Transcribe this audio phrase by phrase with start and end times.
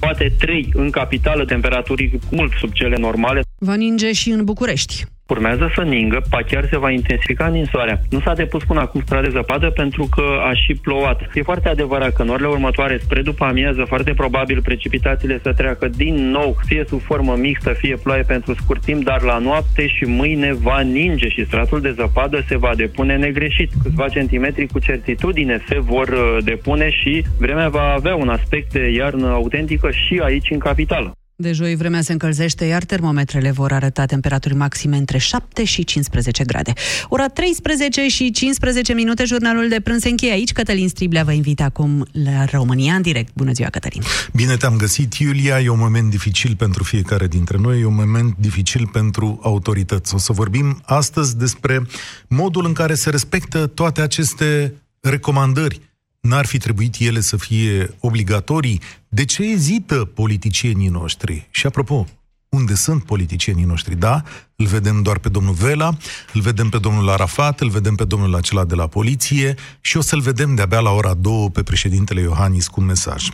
[0.00, 3.40] poate 3 în capitală, temperaturi mult sub cele normale.
[3.58, 8.00] Va ninge și în București urmează să ningă, pa chiar se va intensifica ninsoarea.
[8.10, 11.20] Nu s-a depus până acum strat de zăpadă pentru că a și plouat.
[11.34, 15.88] E foarte adevărat că în orele următoare, spre după amiază, foarte probabil precipitațiile să treacă
[15.88, 20.04] din nou, fie sub formă mixtă, fie ploaie pentru scurt timp, dar la noapte și
[20.04, 23.70] mâine va ninge și stratul de zăpadă se va depune negreșit.
[23.82, 28.90] Câțiva centimetri cu certitudine se vor uh, depune și vremea va avea un aspect de
[28.90, 31.14] iarnă autentică și aici în capitală.
[31.40, 36.44] De joi vremea se încălzește, iar termometrele vor arăta temperaturi maxime între 7 și 15
[36.44, 36.72] grade.
[37.08, 40.52] Ora 13 și 15 minute, jurnalul de prânz se încheie aici.
[40.52, 43.32] Cătălin Striblea vă invit acum la România în direct.
[43.34, 44.02] Bună ziua, Cătălin!
[44.32, 45.60] Bine te-am găsit, Iulia.
[45.60, 50.14] E un moment dificil pentru fiecare dintre noi, e un moment dificil pentru autorități.
[50.14, 51.86] O să vorbim astăzi despre
[52.28, 55.80] modul în care se respectă toate aceste recomandări
[56.20, 58.80] N-ar fi trebuit ele să fie obligatorii?
[59.08, 61.48] De ce ezită politicienii noștri?
[61.50, 62.06] Și apropo,
[62.50, 63.94] unde sunt politicienii noștri?
[63.94, 64.22] Da,
[64.56, 65.96] îl vedem doar pe domnul Vela,
[66.32, 70.00] îl vedem pe domnul Arafat, îl vedem pe domnul acela de la poliție și o
[70.00, 73.28] să-l vedem de-abia la ora 2 pe președintele Iohannis cu un mesaj.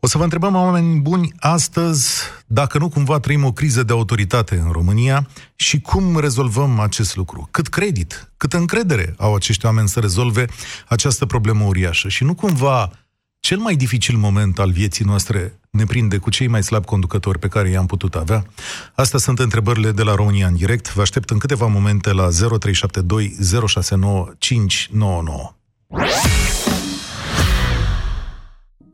[0.00, 2.10] O să vă întrebăm, oameni buni, astăzi,
[2.46, 7.48] dacă nu cumva trăim o criză de autoritate în România și cum rezolvăm acest lucru.
[7.50, 10.46] Cât credit, câtă încredere au acești oameni să rezolve
[10.88, 12.90] această problemă uriașă și nu cumva
[13.42, 17.48] cel mai dificil moment al vieții noastre ne prinde cu cei mai slabi conducători pe
[17.48, 18.46] care i-am putut avea?
[18.94, 20.92] Astea sunt întrebările de la România în direct.
[20.94, 25.54] Vă aștept în câteva momente la 0372 069 599.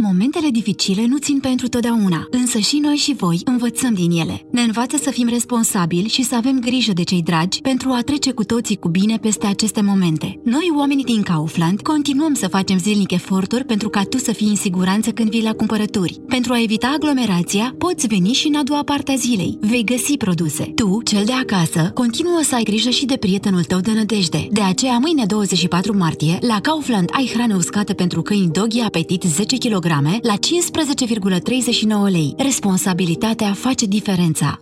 [0.03, 4.47] Momentele dificile nu țin pentru totdeauna, însă și noi și voi învățăm din ele.
[4.51, 8.33] Ne învață să fim responsabili și să avem grijă de cei dragi pentru a trece
[8.33, 10.41] cu toții cu bine peste aceste momente.
[10.45, 14.57] Noi, oamenii din Kaufland, continuăm să facem zilnic eforturi pentru ca tu să fii în
[14.57, 16.21] siguranță când vii la cumpărături.
[16.29, 19.59] Pentru a evita aglomerația, poți veni și în a doua parte a zilei.
[19.61, 20.65] Vei găsi produse.
[20.65, 24.49] Tu, cel de acasă, continuă să ai grijă și de prietenul tău de nădejde.
[24.51, 29.57] De aceea, mâine 24 martie, la Kaufland ai hrană uscată pentru câini Doggy Apetit 10
[29.57, 29.87] kg
[30.23, 32.35] la 15,39 lei.
[32.39, 34.59] Responsabilitatea face diferența.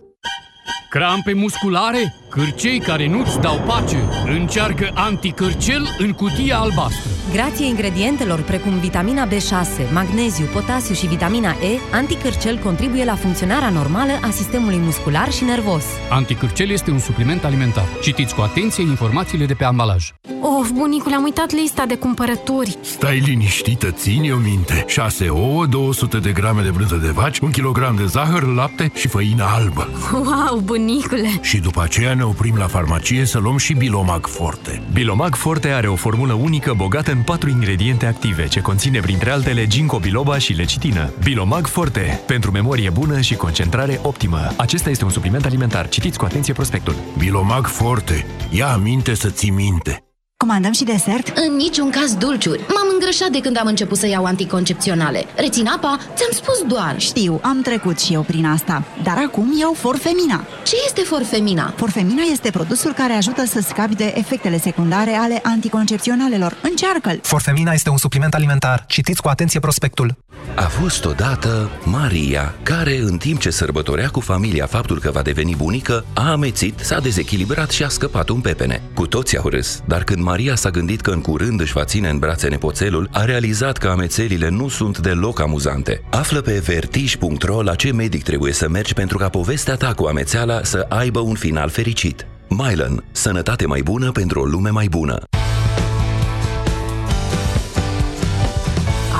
[0.89, 2.15] Crampe musculare?
[2.29, 4.03] Cârcei care nu-ți dau pace?
[4.25, 7.09] Încearcă anticârcel în cutia albastră.
[7.31, 14.11] Grație ingredientelor precum vitamina B6, magneziu, potasiu și vitamina E, anticârcel contribuie la funcționarea normală
[14.21, 15.83] a sistemului muscular și nervos.
[16.09, 17.85] Anticârcel este un supliment alimentar.
[18.01, 20.11] Citiți cu atenție informațiile de pe ambalaj.
[20.41, 22.77] Of, bunicule, am uitat lista de cumpărături.
[22.81, 24.83] Stai liniștită, ține o minte.
[24.87, 29.07] 6 ouă, 200 de grame de brânză de vaci, 1 kg de zahăr, lapte și
[29.07, 29.89] făină albă.
[30.13, 31.39] Wow, bunicule!
[31.41, 34.81] Și după aceea ne oprim la farmacie să luăm și Bilomag Forte.
[34.93, 39.67] Bilomag Forte are o formulă unică bogată în patru ingrediente active, ce conține printre altele
[39.67, 41.13] ginkgo biloba și lecitină.
[41.23, 44.53] Bilomag Forte, pentru memorie bună și concentrare optimă.
[44.57, 45.89] Acesta este un supliment alimentar.
[45.89, 46.95] Citiți cu atenție prospectul.
[47.17, 48.25] Bilomag Forte.
[48.49, 50.06] Ia aminte să ții minte.
[50.45, 51.37] Comandăm și desert?
[51.37, 52.59] În niciun caz dulciuri.
[52.59, 55.25] M-am îngrășat de când am început să iau anticoncepționale.
[55.35, 55.97] Rețin apa?
[56.15, 56.95] Ți-am spus doar.
[56.99, 58.83] Știu, am trecut și eu prin asta.
[59.03, 60.45] Dar acum iau Forfemina.
[60.63, 61.73] Ce este Forfemina?
[61.75, 66.57] Forfemina este produsul care ajută să scapi de efectele secundare ale anticoncepționalelor.
[66.61, 67.19] Încearcă-l!
[67.21, 68.85] Forfemina este un supliment alimentar.
[68.87, 70.15] Citiți cu atenție prospectul.
[70.55, 75.55] A fost odată Maria, care în timp ce sărbătorea cu familia faptul că va deveni
[75.55, 78.81] bunică, a amețit, s-a dezechilibrat și a scăpat un pepene.
[78.93, 82.09] Cu toți au râs, dar când Maria s-a gândit că în curând își va ține
[82.09, 86.01] în brațe nepoțelul, a realizat că amețelile nu sunt deloc amuzante.
[86.09, 90.63] Află pe vertij.ro la ce medic trebuie să mergi pentru ca povestea ta cu amețeala
[90.63, 92.25] să aibă un final fericit.
[92.47, 93.03] Mylan.
[93.11, 95.17] Sănătate mai bună pentru o lume mai bună.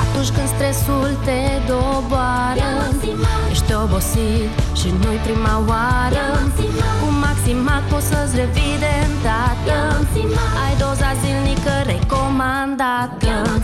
[0.02, 2.70] Atunci când stresul te doboară
[3.50, 6.26] Ești obosit și nu-i prima oară
[7.00, 9.78] Cu Maximac poți să-ți revii de îndată
[10.64, 10.74] Ai
[11.68, 13.60] doza zilnică recomandată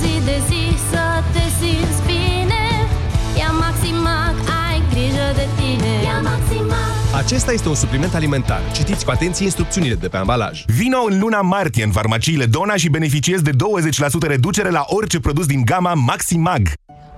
[0.00, 2.64] Zi de zi să te simți bine
[3.38, 4.34] Ia Maximac,
[4.66, 6.86] ai grijă de tine Ia Maximac
[7.16, 8.60] acesta este un supliment alimentar.
[8.72, 10.64] Citiți cu atenție instrucțiunile de pe ambalaj.
[10.66, 13.54] Vino în luna martie în farmaciile Dona și beneficiezi de 20%
[14.20, 16.68] reducere la orice produs din gama Maximag.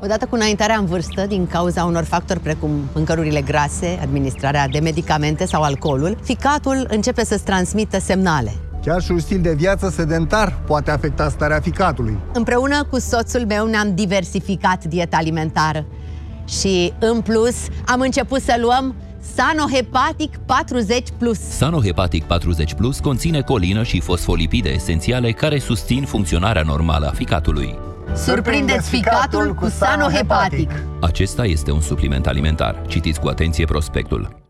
[0.02, 5.46] Odată cu înaintarea în vârstă, din cauza unor factori precum mâncărurile grase, administrarea de medicamente
[5.46, 8.69] sau alcoolul, ficatul începe să-ți transmită semnale.
[8.84, 12.18] Chiar și un stil de viață sedentar poate afecta starea ficatului.
[12.32, 15.86] Împreună cu soțul meu ne-am diversificat dieta alimentară
[16.48, 17.56] și, în plus,
[17.86, 18.94] am început să luăm
[19.34, 21.38] Sanohepatic 40 Plus.
[21.38, 27.78] Sanohepatic 40 Plus conține colină și fosfolipide esențiale care susțin funcționarea normală a ficatului.
[28.14, 30.70] Surprindeți ficatul cu sanohepatic.
[31.00, 32.82] Acesta este un supliment alimentar.
[32.86, 34.49] Citiți cu atenție prospectul.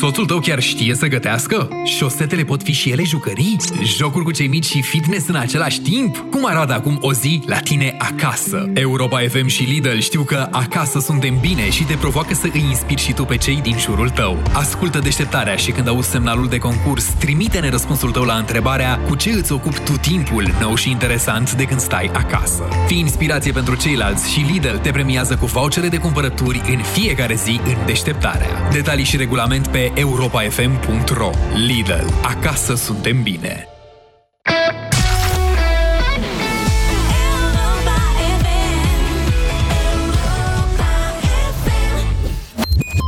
[0.00, 1.68] Soțul tău chiar știe să gătească?
[1.84, 3.56] Șosetele pot fi și ele jucării?
[3.84, 6.24] Jocuri cu cei mici și fitness în același timp?
[6.30, 8.70] Cum arată acum o zi la tine acasă?
[8.74, 13.00] Europa FM și Lidl știu că acasă suntem bine și te provoacă să îi inspiri
[13.00, 14.42] și tu pe cei din jurul tău.
[14.52, 19.30] Ascultă deșteptarea și când auzi semnalul de concurs, trimite-ne răspunsul tău la întrebarea cu ce
[19.30, 22.68] îți ocupi tu timpul nou și interesant de când stai acasă.
[22.86, 27.60] Fii inspirație pentru ceilalți și Lidl te premiază cu vouchere de cumpărături în fiecare zi
[27.64, 28.68] în deșteptarea.
[28.72, 32.06] Detalii și regulament pe europafm.ro Lidl.
[32.22, 33.66] Acasă suntem bine!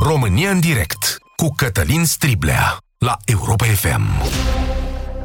[0.01, 4.64] România în direct cu Cătălin Striblea la Europa FM.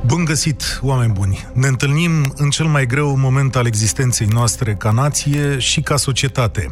[0.06, 1.46] Bun găsit, oameni buni!
[1.52, 6.68] Ne întâlnim în cel mai greu moment al existenței noastre ca nație și ca societate.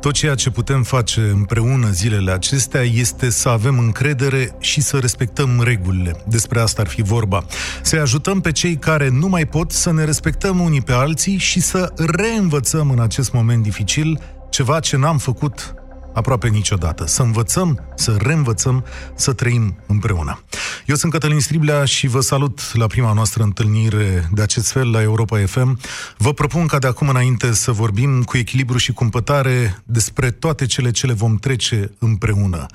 [0.00, 5.60] Tot ceea ce putem face împreună zilele acestea este să avem încredere și să respectăm
[5.62, 6.16] regulile.
[6.26, 7.44] Despre asta ar fi vorba.
[7.82, 11.60] Să ajutăm pe cei care nu mai pot să ne respectăm unii pe alții și
[11.60, 14.20] să reînvățăm în acest moment dificil
[14.50, 15.74] ceva ce n-am făcut
[16.16, 17.06] aproape niciodată.
[17.06, 18.84] Să învățăm, să reînvățăm,
[19.14, 20.40] să trăim împreună.
[20.86, 25.02] Eu sunt Cătălin Striblea și vă salut la prima noastră întâlnire de acest fel la
[25.02, 25.80] Europa FM.
[26.16, 30.90] Vă propun ca de acum înainte să vorbim cu echilibru și cumpătare despre toate cele
[30.90, 32.66] ce le vom trece împreună.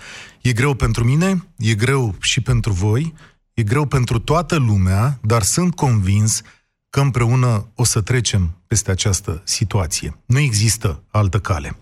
[0.42, 3.14] E greu pentru mine, e greu și pentru voi,
[3.54, 6.42] e greu pentru toată lumea, dar sunt convins
[6.92, 10.18] că împreună o să trecem peste această situație.
[10.26, 11.78] Nu există altă cale.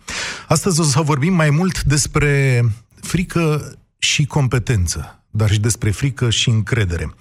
[0.48, 2.64] Astăzi o să vorbim mai mult despre
[3.02, 7.14] frică și competență, dar și despre frică și încredere.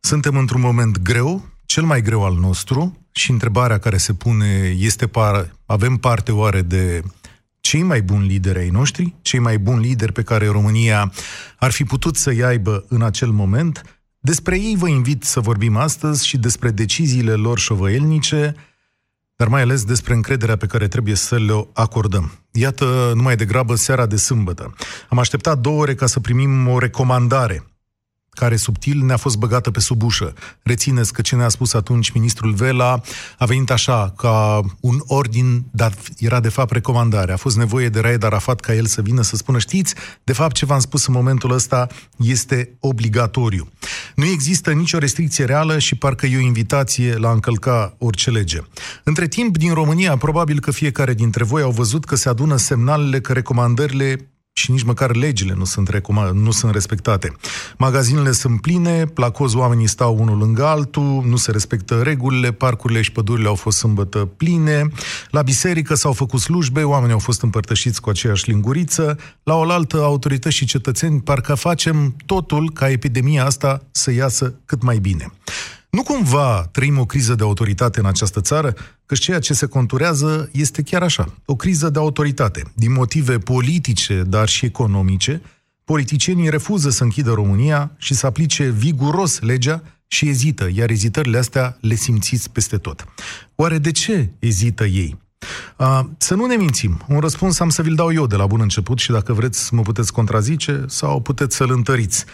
[0.00, 5.06] Suntem într-un moment greu, cel mai greu al nostru, și întrebarea care se pune este,
[5.06, 7.02] par, avem parte oare de
[7.60, 11.12] cei mai buni lideri ai noștri, cei mai buni lideri pe care România
[11.58, 16.26] ar fi putut să-i aibă în acel moment, despre ei vă invit să vorbim astăzi
[16.26, 18.54] și despre deciziile lor șovăielnice,
[19.36, 22.32] dar mai ales despre încrederea pe care trebuie să le acordăm.
[22.50, 24.74] Iată, numai degrabă, seara de sâmbătă.
[25.08, 27.64] Am așteptat două ore ca să primim o recomandare
[28.40, 30.32] care subtil ne-a fost băgată pe sub ușă.
[30.62, 33.00] Rețineți că ce ne-a spus atunci ministrul Vela
[33.38, 37.32] a venit așa, ca un ordin, dar era de fapt recomandare.
[37.32, 39.94] A fost nevoie de Raed Arafat ca el să vină să spună, știți,
[40.24, 43.68] de fapt ce v-am spus în momentul ăsta este obligatoriu.
[44.14, 48.60] Nu există nicio restricție reală și parcă e o invitație la a încălca orice lege.
[49.04, 53.20] Între timp, din România, probabil că fiecare dintre voi au văzut că se adună semnalele
[53.20, 57.36] că recomandările și nici măcar legile nu sunt, recoma- nu sunt respectate.
[57.78, 63.02] Magazinele sunt pline, la coz oamenii stau unul lângă altul, nu se respectă regulile, parcurile
[63.02, 64.88] și pădurile au fost sâmbătă pline,
[65.30, 70.56] la biserică s-au făcut slujbe, oamenii au fost împărtășiți cu aceeași linguriță, la oaltă autorități
[70.56, 75.32] și cetățeni parcă facem totul ca epidemia asta să iasă cât mai bine.
[75.90, 78.74] Nu cumva trăim o criză de autoritate în această țară?
[79.06, 82.62] Că ceea ce se conturează este chiar așa, o criză de autoritate.
[82.74, 85.42] Din motive politice, dar și economice,
[85.84, 91.76] politicienii refuză să închidă România și să aplice viguros legea și ezită, iar ezitările astea
[91.80, 93.04] le simțiți peste tot.
[93.54, 95.18] Oare de ce ezită ei?
[95.76, 97.04] Uh, să nu ne mințim.
[97.08, 99.82] Un răspuns am să vi-l dau eu de la bun început și dacă vreți mă
[99.82, 102.24] puteți contrazice sau puteți să-l întăriți.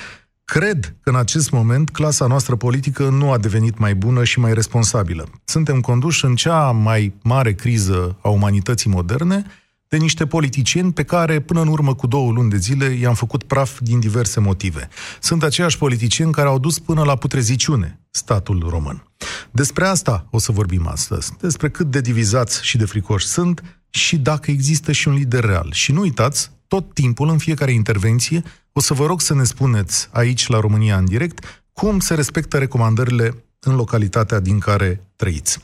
[0.52, 4.54] Cred că în acest moment clasa noastră politică nu a devenit mai bună și mai
[4.54, 5.28] responsabilă.
[5.44, 9.44] Suntem conduși în cea mai mare criză a umanității moderne
[9.88, 13.42] de niște politicieni pe care până în urmă cu două luni de zile i-am făcut
[13.42, 14.88] praf din diverse motive.
[15.20, 19.06] Sunt aceiași politicieni care au dus până la putreziciune statul român.
[19.50, 24.16] Despre asta o să vorbim astăzi, despre cât de divizați și de fricoși sunt și
[24.16, 25.72] dacă există și un lider real.
[25.72, 28.42] Și nu uitați, tot timpul, în fiecare intervenție,
[28.76, 32.58] o să vă rog să ne spuneți aici, la România în direct, cum se respectă
[32.58, 35.58] recomandările în localitatea din care trăiți.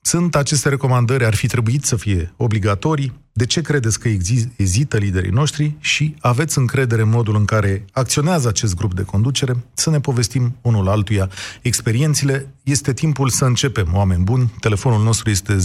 [0.00, 3.12] Sunt aceste recomandări, ar fi trebuit să fie obligatorii?
[3.32, 4.08] De ce credeți că
[4.56, 5.74] ezită liderii noștri?
[5.80, 9.56] Și aveți încredere în modul în care acționează acest grup de conducere?
[9.74, 11.30] Să ne povestim unul altuia
[11.62, 12.54] experiențele.
[12.62, 14.52] Este timpul să începem, oameni buni.
[14.60, 15.56] Telefonul nostru este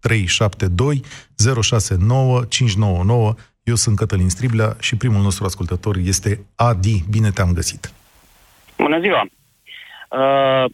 [0.00, 1.02] 0372
[1.60, 3.34] 069 599.
[3.68, 7.04] Eu sunt Cătălin Striblea și primul nostru ascultător este Adi.
[7.10, 7.82] Bine te-am găsit!
[8.76, 9.22] Bună ziua!
[9.22, 10.64] Uh,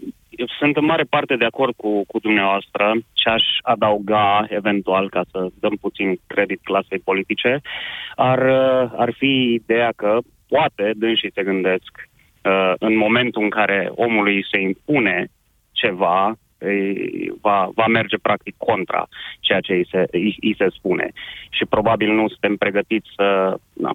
[0.58, 5.48] sunt în mare parte de acord cu, cu dumneavoastră și aș adauga eventual, ca să
[5.60, 7.60] dăm puțin credit clasei politice,
[8.14, 8.40] ar,
[8.96, 11.92] ar fi ideea că poate dânsii se gândesc
[12.42, 15.26] uh, în momentul în care omului se impune
[15.72, 16.36] ceva,
[17.40, 19.08] va, va merge practic contra
[19.40, 21.12] ceea ce îi se, îi, îi se spune.
[21.50, 23.94] Și probabil nu suntem pregătiți să na,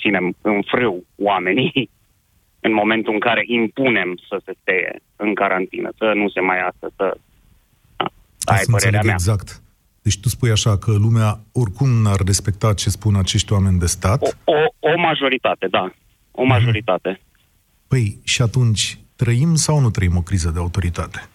[0.00, 1.90] ținem în frâu oamenii
[2.66, 6.92] în momentul în care impunem să se steie în carantină, să nu se mai iasă,
[6.96, 7.16] să...
[8.44, 9.12] Da, ai părerea mea.
[9.12, 9.62] exact.
[10.02, 14.22] Deci tu spui așa că lumea oricum n-ar respecta ce spun acești oameni de stat?
[14.22, 15.92] O, o, o majoritate, da.
[16.30, 16.50] O mhm.
[16.50, 17.12] majoritate.
[17.14, 17.30] Mm-hmm.
[17.88, 21.28] Păi, și atunci, trăim sau nu trăim o criză de autoritate?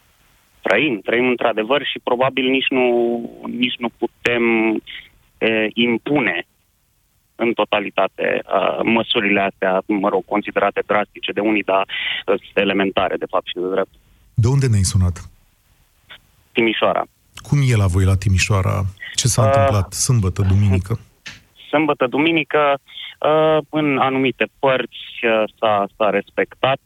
[0.67, 2.87] Trăim, trăim într-adevăr și probabil nici nu,
[3.47, 4.43] nici nu putem
[5.37, 6.47] e, impune
[7.35, 13.25] în totalitate uh, măsurile astea, mă rog, considerate drastice de unii, dar uh, elementare, de
[13.29, 13.93] fapt, și de drept.
[14.33, 15.29] De unde ne-ai sunat?
[16.51, 17.03] Timișoara.
[17.47, 18.85] Cum e la voi la Timișoara?
[19.15, 20.99] Ce s-a uh, întâmplat sâmbătă, duminică?
[21.69, 22.79] Sâmbătă, duminică,
[23.19, 26.79] uh, în anumite părți uh, s-a, s-a respectat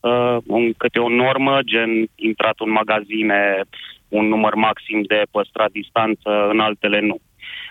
[0.00, 3.60] uh, un, câte o normă, gen intrat în magazine,
[4.08, 7.18] un număr maxim de păstrat distanță, în altele nu.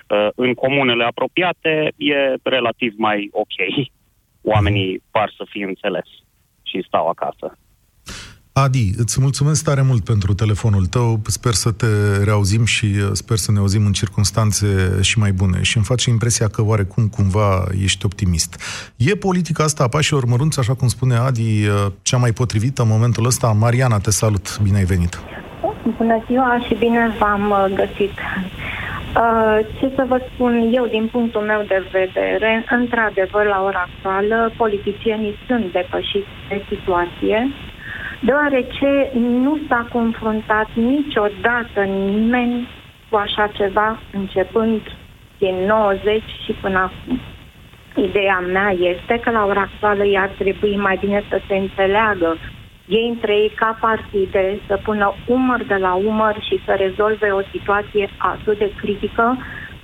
[0.07, 3.88] Uh, în comunele apropiate e relativ mai ok.
[4.53, 6.07] Oamenii par să fie înțeles
[6.63, 7.57] și stau acasă.
[8.63, 11.19] Adi, îți mulțumesc tare mult pentru telefonul tău.
[11.25, 11.87] Sper să te
[12.23, 14.67] reauzim și uh, sper să ne auzim în circunstanțe
[15.01, 15.61] și mai bune.
[15.61, 18.61] Și îmi face impresia că oarecum cumva ești optimist.
[18.95, 22.87] E politica asta a pașilor mărunți, așa cum spune Adi, uh, cea mai potrivită în
[22.87, 23.47] momentul ăsta?
[23.47, 24.59] Mariana, te salut.
[24.63, 25.19] Bine ai venit.
[25.97, 28.13] Bună ziua și bine v-am găsit.
[29.23, 34.53] Uh, ce să vă spun eu din punctul meu de vedere, într-adevăr, la ora actuală,
[34.57, 37.37] politicienii sunt depășiți de situație,
[38.19, 42.67] deoarece nu s-a confruntat niciodată nimeni
[43.09, 44.81] cu așa ceva, începând
[45.38, 47.19] din 90 și până acum.
[47.95, 52.38] Ideea mea este că la ora actuală i-ar trebui mai bine să se înțeleagă
[52.89, 57.41] ei între ei ca partide să pună umăr de la umăr și să rezolve o
[57.51, 59.38] situație atât de critică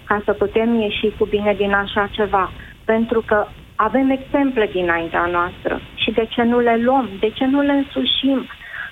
[0.03, 2.51] ca să putem ieși cu bine din așa ceva.
[2.85, 7.61] Pentru că avem exemple dinaintea noastră și de ce nu le luăm, de ce nu
[7.61, 8.39] le însușim.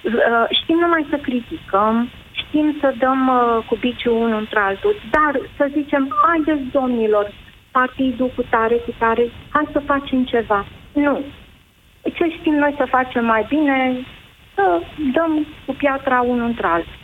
[0.03, 5.33] Uh, știm numai să criticăm, știm să dăm uh, cu biciul unul între altul, dar
[5.57, 7.33] să zicem, haideți domnilor,
[7.71, 10.65] partidul cu tare, cu tare, hai să facem ceva.
[10.93, 11.21] Nu,
[12.03, 14.05] ce știm noi să facem mai bine,
[14.55, 14.81] să
[15.13, 16.97] dăm cu piatra unul între altul.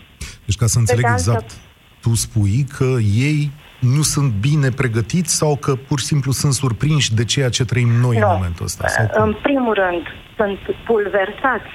[0.46, 1.54] Deci ca să înțeleg de exact, altă...
[2.02, 2.90] tu spui că
[3.30, 7.66] ei nu sunt bine pregătiți sau că pur și simplu sunt surprinși de ceea ce
[7.66, 8.28] trăim noi no.
[8.28, 8.88] în momentul ăsta?
[8.88, 10.04] Sau În primul rând,
[10.38, 11.72] sunt pulversați,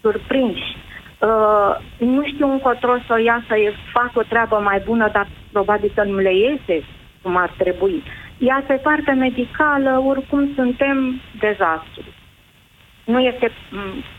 [0.00, 0.76] surprinși.
[1.18, 3.54] Uh, nu știu încotro să ia să
[3.92, 6.86] fac o treabă mai bună, dar probabil că nu le iese
[7.22, 8.02] cum ar trebui.
[8.38, 12.04] Iar pe partea medicală, oricum suntem dezastru
[13.12, 13.52] nu, este,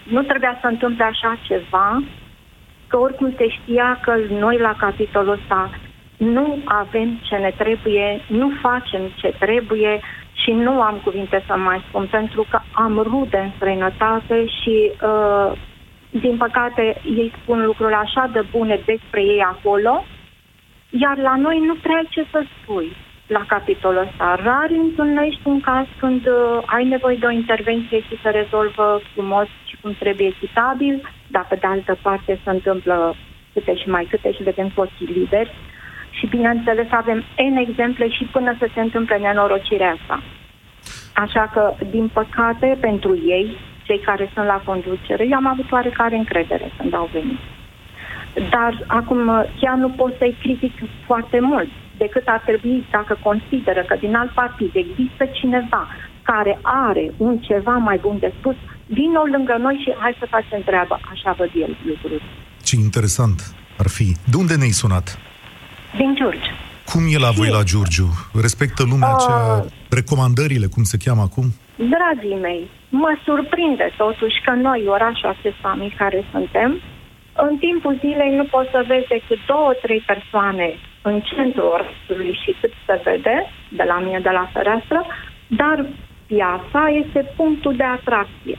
[0.04, 2.04] nu trebuia să întâmple așa ceva,
[2.88, 5.70] că oricum se știa că noi la capitolul ăsta
[6.20, 10.00] nu avem ce ne trebuie, nu facem ce trebuie
[10.34, 15.52] și nu am cuvinte să mai spun, pentru că am rude în străinătate și, uh,
[16.10, 20.06] din păcate, ei spun lucruri așa de bune despre ei acolo,
[20.90, 22.92] iar la noi nu prea ai ce să spui
[23.28, 24.36] la capitolul ăsta.
[24.44, 29.48] Rar întâlnești un caz când uh, ai nevoie de o intervenție și se rezolvă frumos
[29.66, 33.16] și cum trebuie echitabil, dar pe de altă parte se întâmplă
[33.54, 35.52] câte și mai câte și vedem cu ochii liberi.
[36.10, 40.24] Și bineînțeles avem N exemple și până să se întâmple nenorocirea asta.
[41.14, 46.16] Așa că, din păcate, pentru ei, cei care sunt la conducere, eu am avut oarecare
[46.16, 47.40] încredere când au venit.
[48.50, 50.74] Dar acum chiar nu pot să-i critic
[51.06, 55.88] foarte mult, decât ar trebui dacă consideră că din alt partid există cineva
[56.22, 60.62] care are un ceva mai bun de spus, vină lângă noi și hai să facem
[60.66, 61.00] treaba.
[61.12, 62.24] Așa văd el lucruri.
[62.64, 63.40] Ce interesant
[63.78, 64.08] ar fi.
[64.32, 65.20] De unde ne-ai sunat?
[65.98, 66.56] Din Giurgiu.
[66.92, 68.10] Cum e la voi la Giurgiu?
[68.42, 71.46] Respectă lumea uh, cea, recomandările, cum se cheamă acum?
[71.94, 76.72] Dragii mei, mă surprinde totuși că noi, orașul acesta mic care suntem,
[77.48, 80.68] în timpul zilei nu poți să vezi decât două, trei persoane
[81.02, 83.38] în centrul orașului și cât se vede
[83.80, 85.00] de la mine, de la fereastră,
[85.48, 85.78] dar
[86.26, 88.58] piața este punctul de atracție.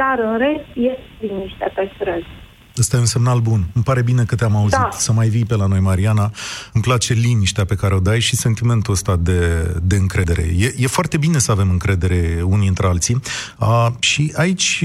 [0.00, 2.32] Dar în rest este liniște pe străzi.
[2.78, 3.70] Ăsta e un semnal bun.
[3.72, 4.78] Îmi pare bine că te-am auzit.
[4.78, 4.88] Da.
[4.92, 6.32] Să mai vii pe la noi, Mariana.
[6.72, 10.54] Îmi place liniștea pe care o dai și sentimentul ăsta de, de încredere.
[10.58, 13.20] E, e foarte bine să avem încredere unii între alții.
[13.58, 14.84] A, și aici,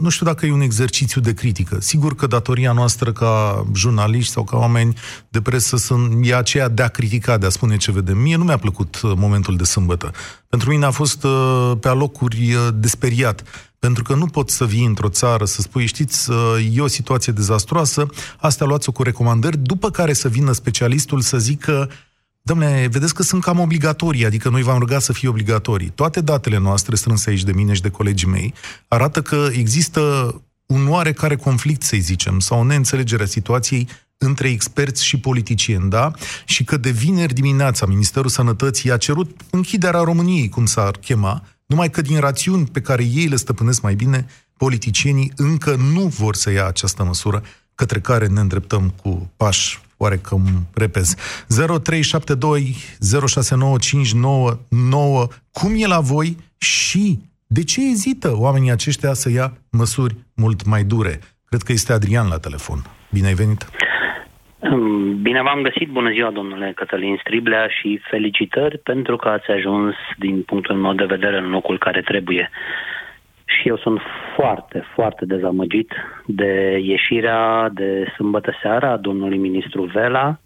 [0.00, 1.80] nu știu dacă e un exercițiu de critică.
[1.80, 4.96] Sigur că datoria noastră ca jurnaliști sau ca oameni
[5.28, 8.18] de presă sunt, e aceea de a critica, de a spune ce vedem.
[8.18, 10.10] Mie nu mi-a plăcut momentul de sâmbătă.
[10.48, 11.26] Pentru mine a fost
[11.80, 13.42] pe alocuri desperiat
[13.86, 16.30] pentru că nu poți să vii într-o țară să spui, știți,
[16.72, 18.06] e o situație dezastruoasă,
[18.38, 21.90] astea luați-o cu recomandări, după care să vină specialistul să zică,
[22.50, 25.88] Dom'le, vedeți că sunt cam obligatorii, adică noi v-am rugat să fie obligatorii.
[25.88, 28.54] Toate datele noastre strânse aici de mine și de colegii mei
[28.88, 30.00] arată că există
[30.66, 36.10] un oarecare conflict, să zicem, sau o neînțelegere a situației între experți și politicieni, da?
[36.44, 41.42] Și că de vineri dimineața Ministerul Sănătății a cerut închiderea României, cum s-ar chema,
[41.72, 44.26] numai că din rațiuni pe care ei le stăpânesc mai bine,
[44.56, 47.42] politicienii încă nu vor să ia această măsură
[47.74, 51.16] către care ne îndreptăm cu pași oarecum repezi.
[51.48, 52.76] 0372
[53.26, 60.64] 069599 Cum e la voi și de ce ezită oamenii aceștia să ia măsuri mult
[60.64, 61.20] mai dure?
[61.44, 62.86] Cred că este Adrian la telefon.
[63.10, 63.66] Bine ai venit!
[65.22, 70.42] Bine v-am găsit, bună ziua domnule Cătălin Striblea și felicitări pentru că ați ajuns din
[70.42, 72.50] punctul meu de vedere în locul care trebuie.
[73.44, 74.00] Și eu sunt
[74.36, 75.92] foarte, foarte dezamăgit
[76.26, 80.38] de ieșirea de sâmbătă seara a domnului ministru Vela,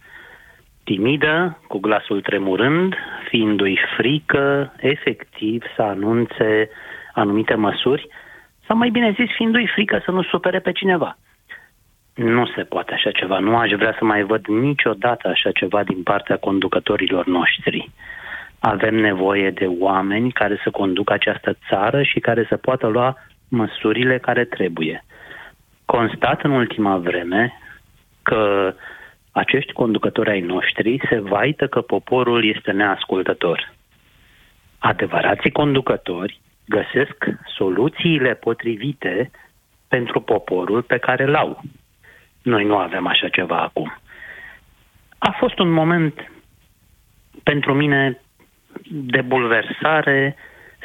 [0.85, 2.95] timidă, cu glasul tremurând,
[3.29, 6.71] fiindu-i frică, efectiv, să anunțe
[7.13, 8.09] anumite măsuri,
[8.67, 11.17] sau mai bine zis, fiindu-i frică să nu supere pe cineva.
[12.17, 13.39] Nu se poate așa ceva.
[13.39, 17.91] Nu aș vrea să mai văd niciodată așa ceva din partea conducătorilor noștri.
[18.59, 23.17] Avem nevoie de oameni care să conducă această țară și care să poată lua
[23.49, 25.05] măsurile care trebuie.
[25.85, 27.53] Constat în ultima vreme
[28.23, 28.75] că
[29.33, 33.73] acești conducători ai noștri se vaită că poporul este neascultător.
[34.79, 37.25] Adevărații conducători găsesc
[37.57, 39.31] soluțiile potrivite
[39.89, 41.63] pentru poporul pe care l-au.
[42.53, 43.93] Noi nu avem așa ceva acum.
[45.19, 46.31] A fost un moment
[47.43, 48.21] pentru mine
[48.89, 50.37] de bulversare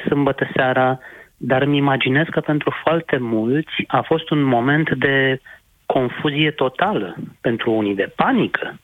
[0.07, 0.99] sâmbătă seara,
[1.37, 5.41] dar îmi imaginez că pentru foarte mulți a fost un moment de
[5.85, 8.79] confuzie totală, pentru unii de panică.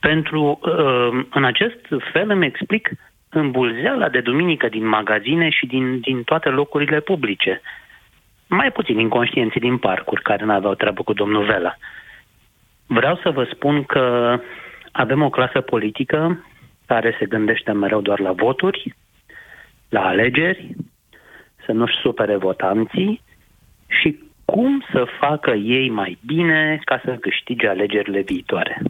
[0.00, 2.90] Pentru, uh, în acest fel îmi explic
[3.28, 7.60] îmbulzeala de duminică din magazine și din, din toate locurile publice
[8.54, 11.76] mai puțin inconștienții din parcuri care nu aveau treabă cu domnul Vela.
[12.86, 14.36] Vreau să vă spun că
[14.92, 16.44] avem o clasă politică
[16.86, 18.94] care se gândește mereu doar la voturi,
[19.88, 20.76] la alegeri,
[21.64, 23.22] să nu-și supere votanții
[23.86, 28.82] și cum să facă ei mai bine ca să câștige alegerile viitoare.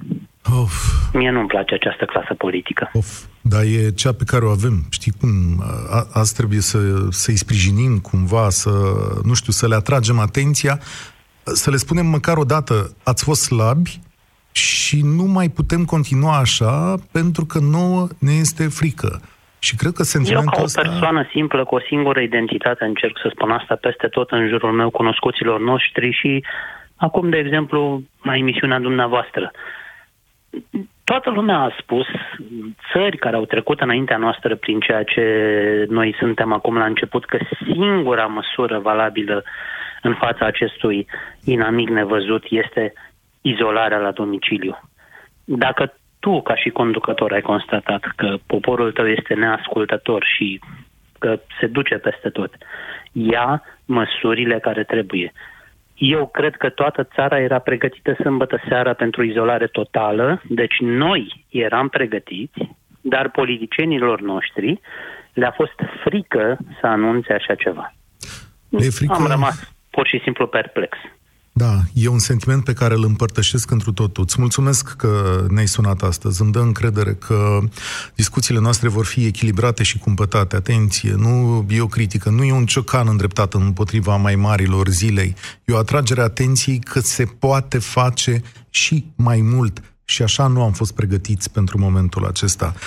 [0.61, 0.73] Of.
[1.13, 2.91] Mie nu-mi place această clasă politică.
[2.93, 3.34] Of.
[3.49, 4.85] Dar e cea pe care o avem.
[4.91, 5.29] Știi cum?
[5.91, 6.79] A, azi trebuie să,
[7.11, 8.71] să-i sprijinim cumva, să,
[9.25, 10.79] nu știu, să le atragem atenția,
[11.43, 14.01] să le spunem măcar o dată, ați fost slabi
[14.53, 19.21] și nu mai putem continua așa pentru că nouă ne este frică.
[19.59, 20.81] Și cred că sentimentul Eu, ca o ăsta...
[20.81, 24.91] persoană simplă, cu o singură identitate, încerc să spun asta peste tot în jurul meu,
[24.91, 26.45] cunoscuților noștri și
[26.97, 29.51] acum, de exemplu, la emisiunea dumneavoastră
[31.05, 32.07] toată lumea a spus,
[32.93, 35.25] țări care au trecut înaintea noastră prin ceea ce
[35.89, 39.45] noi suntem acum la început, că singura măsură valabilă
[40.03, 41.07] în fața acestui
[41.45, 42.93] inamic nevăzut este
[43.41, 44.81] izolarea la domiciliu.
[45.45, 50.61] Dacă tu, ca și conducător, ai constatat că poporul tău este neascultător și
[51.19, 52.55] că se duce peste tot,
[53.13, 55.33] ia măsurile care trebuie.
[55.95, 61.89] Eu cred că toată țara era pregătită sâmbătă seara pentru izolare totală, deci noi eram
[61.89, 62.59] pregătiți,
[63.01, 64.81] dar politicienilor noștri
[65.33, 67.95] le-a fost frică să anunțe așa ceva.
[68.71, 69.15] E frică...
[69.15, 70.97] Am rămas pur și simplu perplex.
[71.57, 74.25] Da, e un sentiment pe care îl împărtășesc întru totul.
[74.25, 76.43] Îți mulțumesc că ne-ai sunat astăzi.
[76.43, 77.59] Îmi dă încredere că
[78.15, 80.57] discuțiile noastre vor fi echilibrate și cumpătate.
[80.57, 85.35] Atenție, nu e o critică, nu e un ciocan îndreptat împotriva mai marilor zilei.
[85.65, 90.73] E o atragere atenției că se poate face și mai mult Și așa nu am
[90.73, 92.75] fost pregătiți pentru momentul acesta.
[92.75, 92.79] 0372069599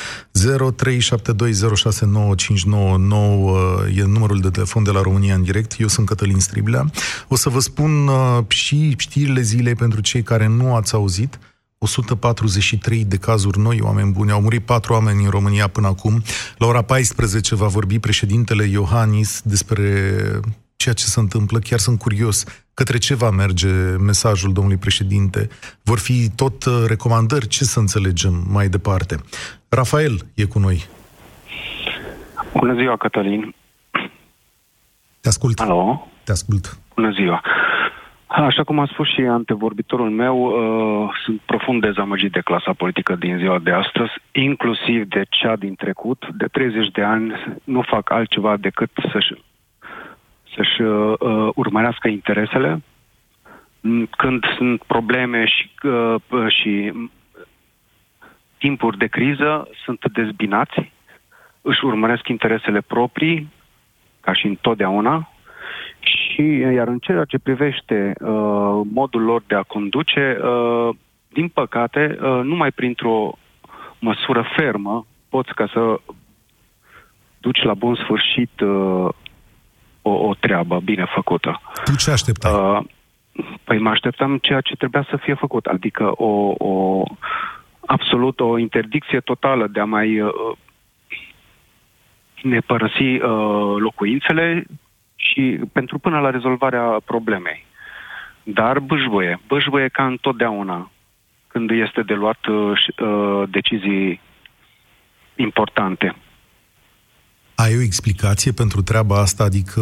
[3.95, 5.80] e numărul de telefon de la România în direct.
[5.80, 6.91] Eu sunt Cătălin Striblea.
[7.27, 11.39] O să vă spun uh, și știrile zilei pentru cei care nu ați auzit.
[11.77, 14.32] 143 de cazuri noi, oameni buni.
[14.32, 16.23] Au murit patru oameni în România până acum.
[16.58, 20.12] La ora 14 va vorbi președintele Iohannis despre
[20.75, 21.60] ceea ce se întâmplă.
[21.60, 22.43] Chiar sunt curios
[22.79, 23.71] către ce va merge
[24.09, 25.41] mesajul domnului președinte.
[25.83, 27.47] Vor fi tot uh, recomandări?
[27.47, 29.15] Ce să înțelegem mai departe?
[29.69, 30.77] Rafael e cu noi.
[32.53, 33.55] Bună ziua, Cătălin.
[35.21, 35.59] Te ascult.
[35.59, 36.07] Alo?
[36.23, 36.79] Te ascult.
[36.95, 37.41] Bună ziua.
[38.27, 43.37] Așa cum a spus și antevorbitorul meu, uh, sunt profund dezamăgit de clasa politică din
[43.37, 46.27] ziua de astăzi, inclusiv de cea din trecut.
[46.37, 49.33] De 30 de ani nu fac altceva decât să-și,
[50.58, 52.82] să-și uh, uh urmărească interesele.
[54.10, 56.93] Când sunt probleme și, uh, și
[58.58, 60.91] timpuri de criză, sunt dezbinați,
[61.62, 63.52] își urmăresc interesele proprii,
[64.22, 65.30] ca și întotdeauna,
[66.00, 70.89] și iar în ceea ce privește uh, modul lor de a conduce, uh,
[71.30, 73.38] din păcate, uh, numai printr-o
[74.00, 76.00] măsură fermă poți ca să
[77.39, 79.10] duci la bun sfârșit uh,
[80.08, 81.62] o, o treabă bine făcută.
[81.86, 82.52] Tu ce așteptai?
[82.52, 82.80] Uh,
[83.63, 87.04] păi mă așteptam ceea ce trebuia să fie făcut, adică o, o
[87.86, 90.32] absolut o interdicție totală de a mai uh,
[92.41, 94.65] ne părăsi uh, locuințele,
[95.17, 97.65] și pentru până la rezolvarea problemei.
[98.43, 100.91] Dar bâșbăie, bâșbăie ca întotdeauna
[101.48, 104.22] când este de luat uh, uh, decizii
[105.36, 106.15] importante.
[107.63, 109.43] Ai o explicație pentru treaba asta?
[109.43, 109.82] Adică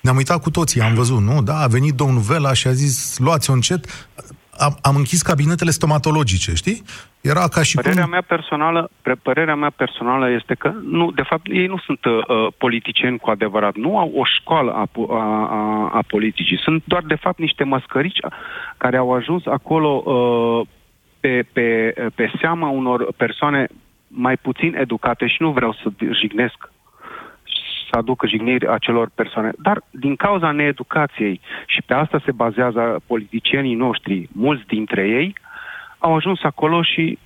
[0.00, 1.42] ne-am uitat cu toții, am văzut, nu?
[1.42, 3.84] Da, a venit domnul Vela și a zis, luați-o încet
[4.58, 6.82] am, am închis cabinetele stomatologice, știi?
[7.20, 8.10] Era ca și părerea cum...
[8.10, 8.90] Mea personală,
[9.22, 13.74] părerea mea personală este că, nu, de fapt, ei nu sunt uh, politicieni cu adevărat.
[13.74, 16.58] Nu au o școală a, a, a, a politicii.
[16.58, 18.18] Sunt doar, de fapt, niște mascărici
[18.76, 20.66] care au ajuns acolo uh,
[21.20, 23.66] pe, pe, pe seama unor persoane
[24.16, 26.70] mai puțin educate și nu vreau să jignesc
[27.90, 29.50] să aducă jigniri acelor persoane.
[29.58, 35.34] Dar din cauza needucației și pe asta se bazează politicienii noștri, mulți dintre ei,
[35.98, 37.18] au ajuns acolo și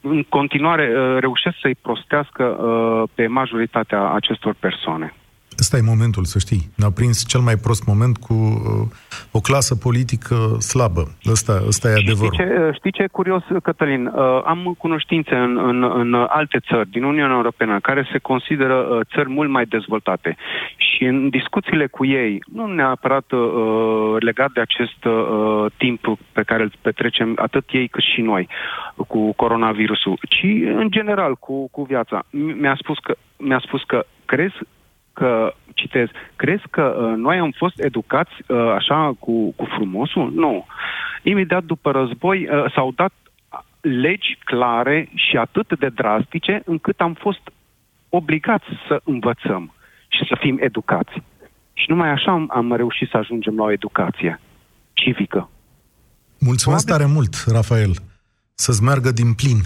[0.00, 5.14] în continuare uh, reușesc să-i prostească uh, pe majoritatea acestor persoane.
[5.58, 6.62] Ăsta e momentul, să știi.
[6.76, 11.02] Ne-a prins cel mai prost moment cu uh, o clasă politică slabă.
[11.30, 12.32] Ăsta, ăsta e adevărul.
[12.32, 14.06] Știi ce, știi ce e curios, Cătălin?
[14.06, 19.00] Uh, am cunoștințe în, în, în alte țări din Uniunea Europeană care se consideră uh,
[19.14, 20.36] țări mult mai dezvoltate.
[20.76, 26.62] Și în discuțiile cu ei, nu neapărat uh, legat de acest uh, timp pe care
[26.62, 28.48] îl petrecem atât ei cât și noi
[29.08, 30.44] cu coronavirusul, ci
[30.82, 32.22] în general cu, cu viața.
[32.30, 34.56] Mi-a spus că, mi-a spus că crezi
[35.18, 40.32] că, citez, crezi că uh, noi am fost educați uh, așa cu, cu frumosul?
[40.34, 40.66] Nu.
[41.22, 43.12] Imediat după război uh, s-au dat
[43.80, 47.40] legi clare și atât de drastice încât am fost
[48.08, 49.74] obligați să învățăm
[50.08, 51.22] și să fim educați.
[51.72, 54.40] Și numai așa am, am reușit să ajungem la o educație
[54.92, 55.50] civică.
[56.38, 57.90] Mulțumesc tare mult, Rafael.
[58.54, 59.58] Să-ți meargă din plin.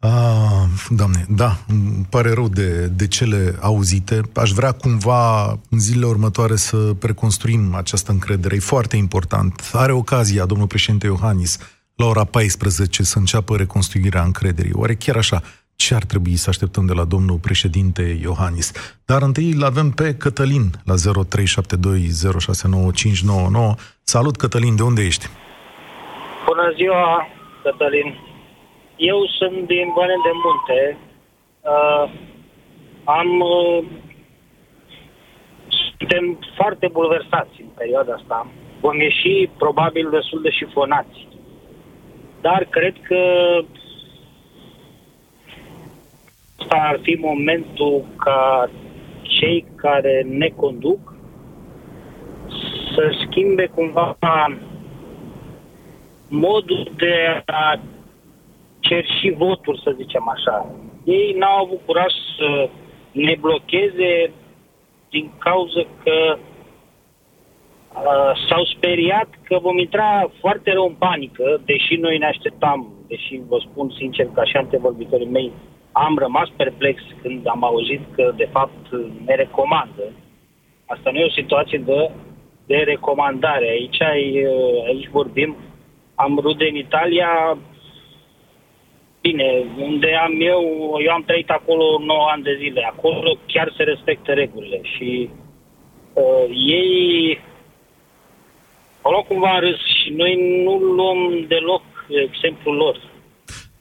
[0.00, 4.20] Ah, doamne, da, îmi pare rău de, de cele auzite.
[4.34, 8.54] Aș vrea cumva în zilele următoare să preconstruim această încredere.
[8.54, 9.70] E foarte important.
[9.72, 11.58] Are ocazia, domnul președinte Iohannis,
[11.94, 14.72] la ora 14 să înceapă reconstruirea încrederii.
[14.74, 15.42] Oare chiar așa?
[15.76, 18.72] Ce ar trebui să așteptăm de la domnul președinte Iohannis?
[19.04, 20.98] Dar întâi îl avem pe Cătălin la 0372069599.
[24.02, 25.26] Salut, Cătălin, de unde ești?
[26.46, 27.26] Bună ziua,
[27.62, 28.35] Cătălin.
[28.96, 30.98] Eu sunt din Bănen de Munte.
[31.60, 32.12] Uh,
[33.04, 33.40] am...
[33.40, 33.84] Uh,
[35.98, 38.46] suntem foarte bulversați în perioada asta.
[38.80, 41.28] Vom ieși probabil destul de șifonați.
[42.40, 43.20] Dar cred că
[46.58, 48.70] asta ar fi momentul ca
[49.22, 51.14] cei care ne conduc
[52.94, 54.16] să schimbe cumva
[56.28, 57.80] modul de a
[58.88, 60.66] cer și voturi, să zicem așa.
[61.04, 62.68] Ei n-au avut curaj să
[63.12, 64.30] ne blocheze
[65.10, 72.18] din cauza că uh, s-au speriat că vom intra foarte rău în panică, deși noi
[72.18, 75.52] ne așteptam, deși vă spun sincer ca și antevorbitorii mei,
[75.92, 78.84] am rămas perplex când am auzit că de fapt
[79.24, 80.02] ne recomandă.
[80.86, 82.10] Asta nu e o situație de,
[82.66, 83.68] de recomandare.
[83.68, 84.00] Aici,
[84.86, 85.56] aici vorbim,
[86.14, 87.58] am rude în Italia,
[89.26, 89.48] bine,
[89.88, 90.62] unde am eu,
[91.06, 92.80] eu am trăit acolo 9 ani de zile.
[92.92, 95.30] Acolo chiar se respectă regulile și
[96.12, 96.46] uh,
[96.78, 97.40] ei
[99.02, 100.32] au luat cumva râs și noi
[100.64, 101.84] nu luăm deloc
[102.28, 102.96] exemplul lor.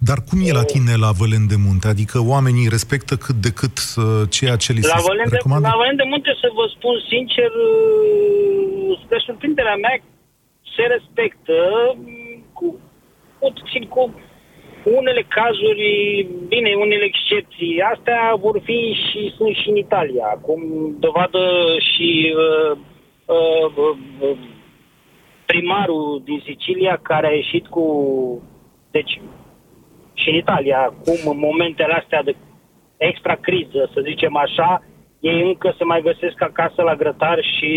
[0.09, 1.87] Dar cum e la tine la Vălen de Munte?
[1.87, 4.03] Adică oamenii respectă cât de cât uh,
[4.35, 5.67] ceea ce li se La Vălen, de, recomandă?
[5.67, 9.95] la Vălen de Munte, să vă spun sincer, uh, spre surprinderea mea,
[10.75, 11.55] se respectă
[11.95, 12.65] mm, cu,
[13.39, 14.01] puțin cu
[14.93, 17.81] unele cazuri, bine, unele excepții.
[17.81, 20.25] Astea vor fi și sunt și în Italia.
[20.41, 20.61] Cum
[20.99, 21.39] dovadă
[21.93, 22.77] și uh,
[23.25, 24.37] uh, uh,
[25.45, 27.85] primarul din Sicilia care a ieșit cu...
[28.91, 29.21] Deci,
[30.13, 32.35] și în Italia, cum în momentele astea de
[32.97, 34.83] extra criză, să zicem așa,
[35.31, 37.71] ei încă se mai găsesc acasă la grătar și,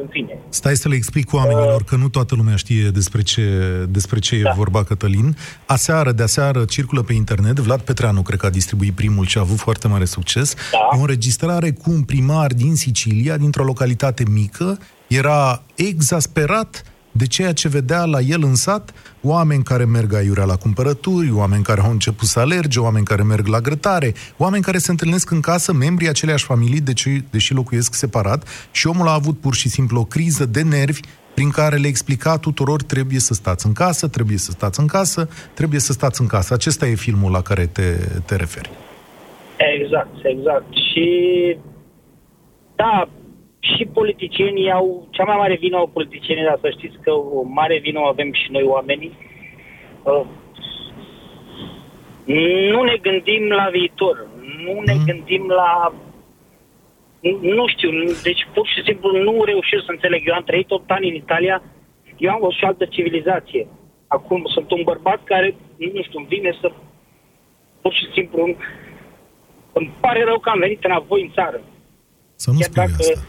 [0.00, 0.38] în fine.
[0.48, 3.42] Stai să le explic oamenilor că nu toată lumea știe despre ce,
[3.88, 4.50] despre ce da.
[4.50, 5.36] e vorba, Cătălin.
[5.66, 9.40] Aseară, de aseară, circulă pe internet, Vlad Petreanu cred că a distribuit primul și a
[9.40, 10.96] avut foarte mare succes, da.
[10.96, 16.82] o înregistrare cu un primar din Sicilia, dintr-o localitate mică, era exasperat
[17.18, 21.62] de ceea ce vedea la el în sat, oameni care merg aiurea la cumpărături, oameni
[21.62, 25.40] care au început să alerge, oameni care merg la grătare, oameni care se întâlnesc în
[25.40, 30.00] casă, membrii aceleași familii, deci, deși locuiesc separat, și omul a avut pur și simplu
[30.00, 31.00] o criză de nervi
[31.34, 35.28] prin care le explica tuturor trebuie să stați în casă, trebuie să stați în casă,
[35.54, 36.54] trebuie să stați în casă.
[36.54, 37.88] Acesta e filmul la care te,
[38.26, 38.70] te referi.
[39.56, 40.66] Exact, exact.
[40.90, 41.06] Și
[42.76, 43.08] da,
[43.76, 47.78] și politicienii au, cea mai mare vină au politicienii, dar să știți că o mare
[47.78, 49.12] vină o avem și noi oamenii.
[50.02, 50.26] Uh,
[52.72, 54.26] nu ne gândim la viitor,
[54.64, 55.04] nu ne mm.
[55.04, 55.92] gândim la
[57.40, 57.90] nu știu,
[58.22, 60.22] deci pur și simplu nu reușesc să înțeleg.
[60.26, 61.62] Eu am trăit 8 ani în Italia,
[62.16, 63.66] eu am o și altă civilizație.
[64.06, 66.72] Acum sunt un bărbat care, nu știu, îmi vine să
[67.80, 68.56] pur și simplu
[69.72, 71.60] îmi pare rău că am venit înapoi în țară.
[72.34, 73.26] Să nu Chiar spui dacă, asta.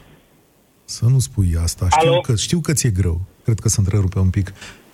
[0.95, 1.87] Să nu spui asta.
[1.97, 3.17] Știu că, știu că ți-e greu.
[3.43, 4.47] Cred că se întrerupe un pic.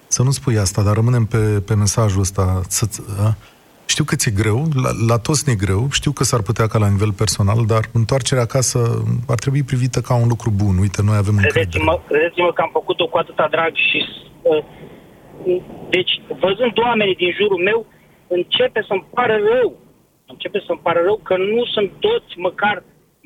[0.08, 2.62] Să nu spui asta, dar rămânem pe, pe mesajul ăsta.
[2.68, 2.86] Să,
[3.26, 3.36] a?
[3.86, 6.90] Știu că ți-e greu, la, la toți ne greu, știu că s-ar putea ca la
[6.96, 8.80] nivel personal, dar întoarcerea acasă
[9.34, 10.76] ar trebui privită ca un lucru bun.
[10.78, 14.00] Uite, noi avem credeți-mă, credeți-mă că am făcut-o cu atâta drag și...
[14.42, 14.64] Uh,
[15.90, 17.80] deci, văzând oamenii din jurul meu,
[18.28, 19.70] începe să-mi pară rău.
[20.34, 22.78] Începe să-mi pară rău că nu sunt toți măcar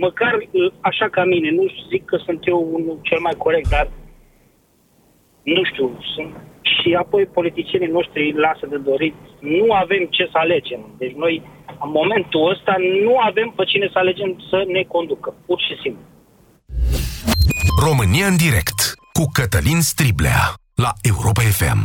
[0.06, 3.88] măcar uh, așa ca mine, nu zic că sunt eu unul cel mai corect, dar
[5.44, 6.34] nu știu, sunt...
[6.62, 9.16] și apoi politicienii noștri lasă de dorit.
[9.40, 10.82] Nu avem ce să alegem.
[10.98, 11.36] Deci noi,
[11.86, 16.04] în momentul ăsta, nu avem pe cine să alegem să ne conducă, pur și simplu.
[17.88, 18.80] România în direct
[19.14, 20.42] cu Cătălin Striblea
[20.76, 21.82] la Europa FM.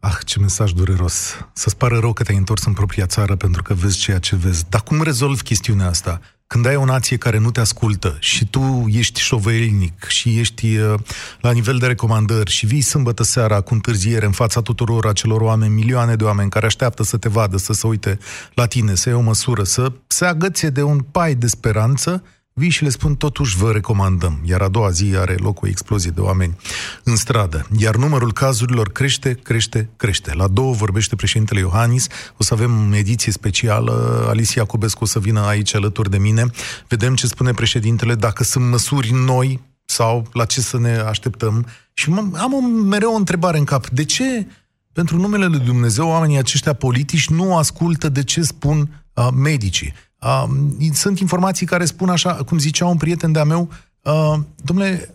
[0.00, 1.46] Ah, ce mesaj dureros.
[1.52, 4.68] Să-ți pară rău că te-ai întors în propria țară pentru că vezi ceea ce vezi.
[4.68, 6.20] Dar cum rezolvi chestiunea asta?
[6.52, 10.94] Când ai o nație care nu te ascultă și tu ești șovăielnic și ești uh,
[11.40, 15.74] la nivel de recomandări și vii sâmbătă seara cu întârziere în fața tuturor acelor oameni,
[15.74, 18.18] milioane de oameni care așteaptă să te vadă, să se uite
[18.54, 22.22] la tine, să ia o măsură, să se agățe de un pai de speranță,
[22.54, 24.40] vii și le spun totuși vă recomandăm.
[24.44, 26.56] Iar a doua zi are loc o explozie de oameni
[27.04, 27.66] în stradă.
[27.78, 30.34] Iar numărul cazurilor crește, crește, crește.
[30.34, 32.06] La două vorbește președintele Iohannis.
[32.36, 34.26] O să avem ediție specială.
[34.28, 36.46] Alicia Cobescu o să vină aici alături de mine.
[36.88, 41.66] Vedem ce spune președintele, dacă sunt măsuri noi sau la ce să ne așteptăm.
[41.92, 43.88] Și am o, mereu o întrebare în cap.
[43.88, 44.46] De ce,
[44.92, 49.92] pentru numele lui Dumnezeu, oamenii aceștia politici nu ascultă de ce spun uh, medicii?
[50.22, 50.44] Uh,
[50.92, 53.68] sunt informații care spun așa, cum zicea un prieten de-a meu,
[54.02, 55.14] uh, domnule,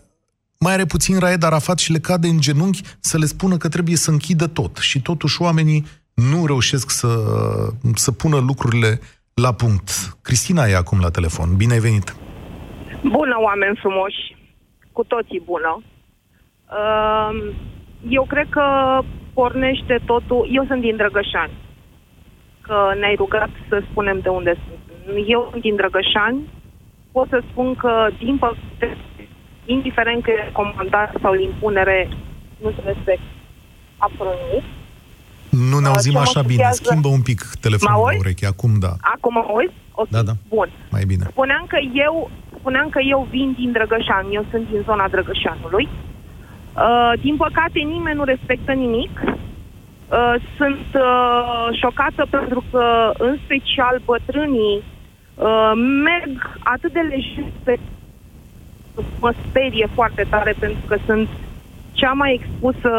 [0.60, 3.96] mai are puțin Raed Arafat și le cade în genunchi să le spună că trebuie
[3.96, 4.76] să închidă tot.
[4.76, 7.08] Și totuși oamenii nu reușesc să,
[7.94, 9.00] să pună lucrurile
[9.34, 9.88] la punct.
[10.22, 11.56] Cristina e acum la telefon.
[11.56, 12.16] Bine ai venit!
[13.02, 14.36] Bună, oameni frumoși!
[14.92, 15.82] Cu toții bună!
[15.82, 17.54] Uh,
[18.08, 18.64] eu cred că
[19.32, 20.48] pornește totul...
[20.52, 21.52] Eu sunt din Drăgășani.
[22.60, 24.77] Că ne-ai rugat să spunem de unde sunt
[25.26, 26.40] eu sunt din Drăgășani,
[27.12, 28.96] pot să spun că, din păcate,
[29.64, 32.08] indiferent că e comandare sau impunere,
[32.62, 33.20] nu se respect
[33.96, 34.64] absolut nimic.
[35.50, 36.68] Nu ne auzim așa bine.
[36.70, 38.46] Schimbă un pic telefonul la ureche.
[38.46, 38.92] Acum da.
[39.14, 39.74] Acum mă auzi?
[39.92, 40.10] Okay.
[40.10, 40.32] Da, da.
[40.48, 40.68] Bun.
[40.90, 41.24] Mai bine.
[41.30, 44.26] Spuneam că eu spuneam că eu vin din Drăgășan.
[44.30, 45.88] Eu sunt din zona Drăgășanului.
[45.88, 49.20] Uh, din păcate, nimeni nu respectă nimic.
[49.24, 54.82] Uh, sunt uh, șocată pentru că, în special, bătrânii
[55.38, 55.72] Uh,
[56.04, 57.78] merg atât de lejer pe
[59.20, 61.28] mă sperie foarte tare pentru că sunt
[61.92, 62.90] cea mai expusă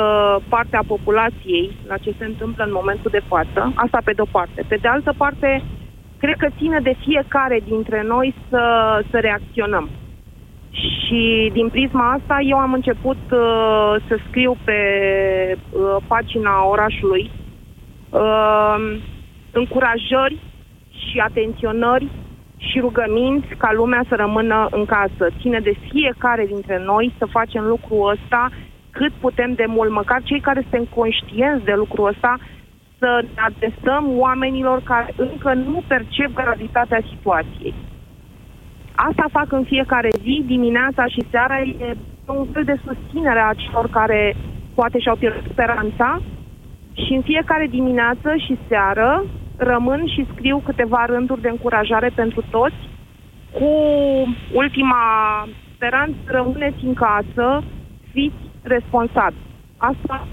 [0.50, 3.72] parte a populației la ce se întâmplă în momentul de față.
[3.76, 4.64] Asta pe de-o parte.
[4.68, 5.64] Pe de altă parte,
[6.20, 8.64] cred că ține de fiecare dintre noi să,
[9.10, 9.90] să reacționăm.
[10.72, 14.80] Și din prisma asta eu am început uh, să scriu pe
[15.56, 17.32] uh, pagina orașului
[18.10, 18.98] uh,
[19.52, 20.38] încurajări
[20.90, 22.08] și atenționări
[22.68, 25.24] și rugăminți ca lumea să rămână în casă.
[25.40, 28.50] Ține de fiecare dintre noi să facem lucrul ăsta
[28.92, 32.38] cât putem de mult, măcar cei care suntem conștienți de lucrul ăsta,
[32.98, 37.74] să ne adresăm oamenilor care încă nu percep gravitatea situației.
[38.96, 41.96] Asta fac în fiecare zi, dimineața și seara, e
[42.26, 44.36] un fel de susținere a celor care
[44.76, 46.22] poate și-au pierdut speranța
[46.94, 49.24] și în fiecare dimineață și seară
[49.60, 52.82] rămân și scriu câteva rânduri de încurajare pentru toți
[53.52, 53.70] cu
[54.54, 55.04] ultima
[55.76, 57.64] speranță, rămâneți în casă,
[58.12, 59.48] fiți responsabili.
[59.78, 60.28] Asta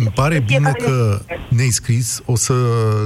[0.00, 2.54] îmi pare bine că ne-ai scris, o să,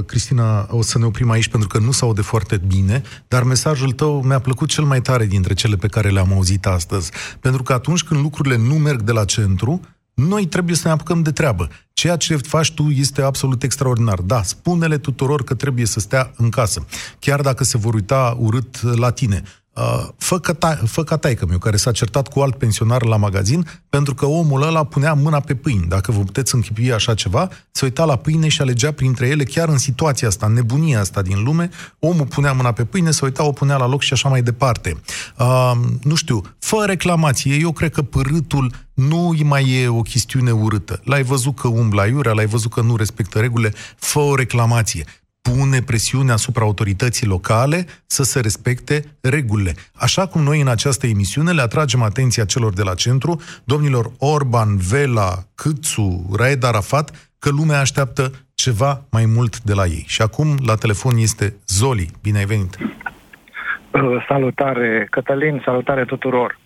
[0.07, 3.91] Cristina, o să ne oprim aici pentru că nu se aude foarte bine, dar mesajul
[3.91, 7.11] tău mi-a plăcut cel mai tare dintre cele pe care le-am auzit astăzi.
[7.39, 9.79] Pentru că atunci când lucrurile nu merg de la centru,
[10.13, 11.69] noi trebuie să ne apucăm de treabă.
[11.93, 14.19] Ceea ce faci tu este absolut extraordinar.
[14.19, 16.85] Da, spune-le tuturor că trebuie să stea în casă.
[17.19, 19.43] Chiar dacă se vor uita urât la tine.
[19.73, 23.17] Uh, fă, ca ta, fă ca taică meu, care s-a certat cu alt pensionar la
[23.17, 25.85] magazin, pentru că omul ăla punea mâna pe pâini.
[25.87, 29.69] Dacă vă puteți închipui așa ceva, se uita la pâine și alegea printre ele, chiar
[29.69, 33.43] în situația asta, în nebunia asta din lume, omul punea mâna pe pâine, se uita,
[33.43, 34.97] o punea la loc și așa mai departe.
[35.37, 35.71] Uh,
[36.03, 37.55] nu știu, fă reclamație.
[37.55, 41.01] Eu cred că părâtul nu mai e o chestiune urâtă.
[41.03, 45.05] L-ai văzut că umbla iurea, l-ai văzut că nu respectă regulile, fă o reclamație
[45.49, 49.71] pune presiune asupra autorității locale să se respecte regulile.
[49.95, 54.77] Așa cum noi în această emisiune le atragem atenția celor de la centru, domnilor Orban,
[54.91, 60.03] Vela, Câțu, Raed Arafat, că lumea așteaptă ceva mai mult de la ei.
[60.07, 62.09] Și acum la telefon este Zoli.
[62.21, 62.77] Bine ai venit!
[62.79, 66.59] Uh, salutare, Cătălin, salutare tuturor!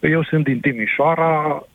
[0.00, 1.71] Eu sunt din Timișoara, Uh,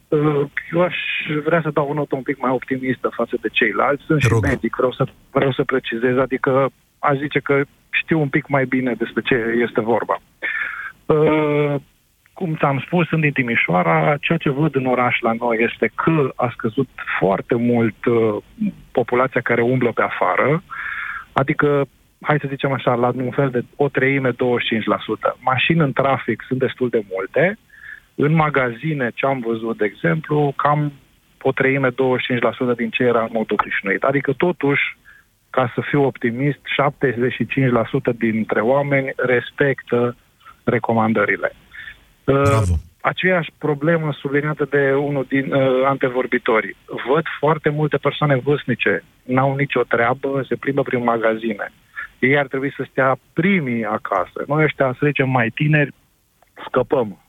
[0.71, 0.95] eu aș
[1.43, 4.03] vrea să dau o notă un pic mai optimistă față de ceilalți.
[4.03, 8.47] Sunt și medic, vreau să, vreau să precizez, adică aș zice că știu un pic
[8.47, 10.21] mai bine despre ce este vorba.
[11.05, 11.75] Uh,
[12.33, 14.17] cum ți-am spus, sunt din Timișoara.
[14.21, 16.89] Ceea ce văd în oraș la noi este că a scăzut
[17.19, 18.37] foarte mult uh,
[18.91, 20.63] populația care umblă pe afară,
[21.33, 21.87] adică
[22.21, 24.35] hai să zicem așa, la un fel de o treime, 25%.
[25.39, 27.57] Mașini în trafic sunt destul de multe,
[28.19, 30.91] în magazine, ce am văzut, de exemplu, cam
[31.41, 31.93] o treime, 25%
[32.75, 34.03] din ce era în mod obișnuit.
[34.03, 34.97] Adică, totuși,
[35.49, 36.60] ca să fiu optimist,
[38.13, 40.15] 75% dintre oameni respectă
[40.63, 41.51] recomandările.
[42.23, 42.71] Bravo.
[42.71, 46.75] Uh, aceeași problemă subliniată de unul din uh, antevorbitorii.
[47.13, 51.71] Văd foarte multe persoane vârstnice, n-au nicio treabă, se plimbă prin magazine.
[52.19, 54.43] Ei ar trebui să stea primii acasă.
[54.47, 55.93] Noi ăștia, să zicem, mai tineri,
[56.65, 57.26] scăpăm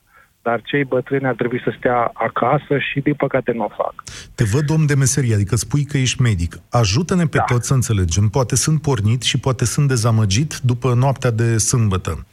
[0.48, 3.94] dar cei bătrâni ar trebui să stea acasă și, din păcate, nu o fac.
[4.34, 6.52] Te văd om de meserie, adică spui că ești medic.
[6.70, 7.42] Ajută-ne pe da.
[7.42, 8.28] toți să înțelegem.
[8.28, 12.26] Poate sunt pornit și poate sunt dezamăgit după noaptea de sâmbătă.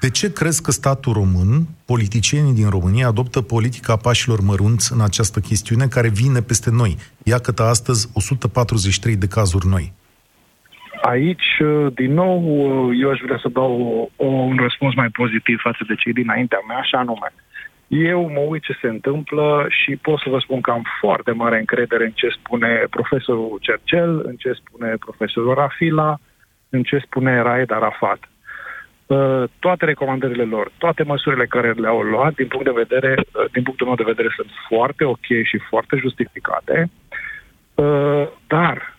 [0.00, 1.52] De ce crezi că statul român,
[1.84, 6.96] politicienii din România, adoptă politica pașilor mărunți în această chestiune care vine peste noi?
[7.22, 9.92] Iată astăzi 143 de cazuri noi.
[11.02, 11.48] Aici,
[11.94, 12.38] din nou,
[13.02, 13.72] eu aș vrea să dau
[14.16, 17.30] un răspuns mai pozitiv față de cei dinaintea mea, așa anume.
[17.88, 21.58] Eu mă uit ce se întâmplă și pot să vă spun că am foarte mare
[21.58, 26.18] încredere în ce spune profesorul Cercel, în ce spune profesorul Rafila,
[26.68, 28.18] în ce spune Raed Arafat.
[29.06, 33.62] Uh, toate recomandările lor, toate măsurile care le-au luat, din punct de vedere, uh, din
[33.62, 36.90] punctul meu de vedere, sunt foarte ok și foarte justificate,
[37.74, 38.96] uh, dar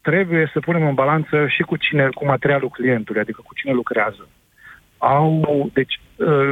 [0.00, 4.28] trebuie să punem în balanță și cu cine, cu materialul clientului, adică cu cine lucrează
[5.02, 6.02] au, deci, uh,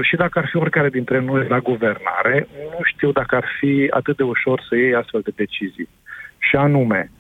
[0.03, 4.16] și dacă ar fi oricare dintre noi la guvernare, nu știu dacă ar fi atât
[4.16, 5.88] de ușor să iei astfel de decizii.
[6.38, 7.11] Și anume,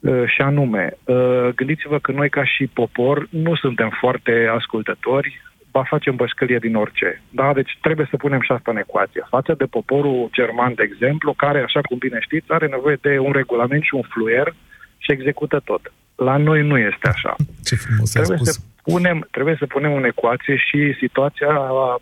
[0.00, 5.82] uh, și anume, uh, gândiți-vă că noi ca și popor nu suntem foarte ascultători, ba
[5.82, 7.22] facem bășcălie din orice.
[7.30, 7.52] Da?
[7.52, 9.26] Deci trebuie să punem și asta în ecuație.
[9.28, 13.32] Față de poporul german, de exemplu, care, așa cum bine știți, are nevoie de un
[13.32, 14.54] regulament și un fluier
[14.98, 15.92] și execută tot.
[16.14, 17.34] La noi nu este așa.
[17.64, 18.52] Ce frumos trebuie spus.
[18.52, 21.52] să punem, trebuie să punem în ecuație și situația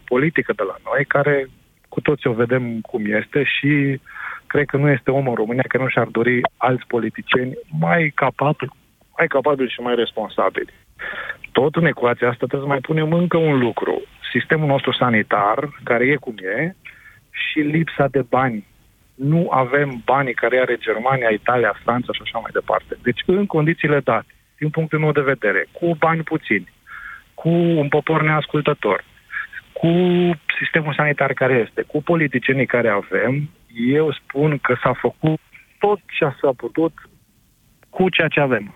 [0.04, 1.46] politică de la noi, care
[1.88, 4.00] cu toți o vedem cum este și
[4.46, 8.70] cred că nu este om în România care nu și-ar dori alți politicieni mai capabili,
[9.16, 10.72] mai capabili și mai responsabili.
[11.52, 14.02] Tot în ecuația asta trebuie să mai punem încă un lucru.
[14.32, 16.74] Sistemul nostru sanitar, care e cum e,
[17.30, 18.66] și lipsa de bani
[19.14, 22.96] nu avem banii care are Germania, Italia, Franța și așa mai departe.
[23.02, 24.26] Deci, în condițiile date,
[24.58, 26.74] din punctul meu de vedere, cu bani puțini,
[27.40, 27.48] cu
[27.82, 29.04] un popor neascultător,
[29.72, 29.92] cu
[30.58, 33.50] sistemul sanitar care este, cu politicienii care avem,
[33.88, 35.40] eu spun că s-a făcut
[35.78, 36.92] tot ce s-a putut
[37.90, 38.74] cu ceea ce avem.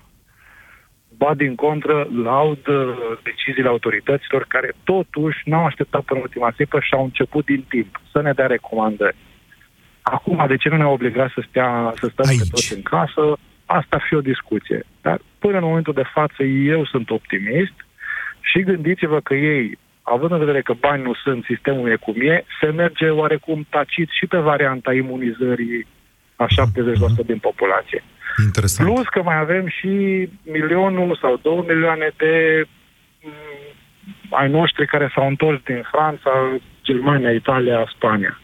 [1.17, 6.95] Ba din contră, laud uh, deciziile autorităților care totuși n-au așteptat până ultima clipă și
[6.95, 9.17] au început din timp să ne dea recomandări.
[10.03, 12.39] Acum, de ce nu ne-au obligat să, stea, să stăm Aici.
[12.39, 13.39] pe toți în casă?
[13.67, 14.85] Asta ar fi o discuție.
[15.01, 17.75] Dar până în momentul de față eu sunt optimist
[18.41, 22.45] și gândiți-vă că ei, având în vedere că bani nu sunt, sistemul e cum e,
[22.61, 25.87] se merge oarecum tacit și pe varianta imunizării
[26.37, 26.47] a
[27.23, 28.03] 70% din populație.
[28.45, 28.89] Interesant.
[28.89, 29.89] Plus că mai avem și
[30.43, 32.65] milionul sau două milioane de
[33.23, 33.75] mm,
[34.31, 38.41] ai noștri care s-au întors din Franța, Germania, Italia, Spania.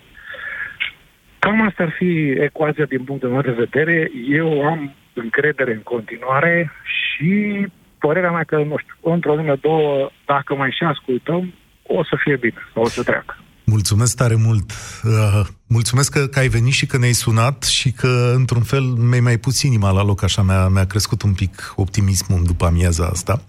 [1.38, 4.10] Cam asta ar fi ecuația din punctul meu de vedere.
[4.28, 7.66] Eu am încredere în continuare și
[7.98, 11.54] părerea mea că, nu știu, într-o lună, două, dacă mai și ascultăm,
[11.86, 13.36] o să fie bine sau o să treacă.
[13.64, 14.70] Mulțumesc tare mult.
[15.04, 19.20] Uh, mulțumesc că, că ai venit și că ne-ai sunat și că, într-un fel, mi-ai
[19.20, 23.42] mai pus inima la loc, așa mi-a, mi-a crescut un pic optimismul după amiaza asta.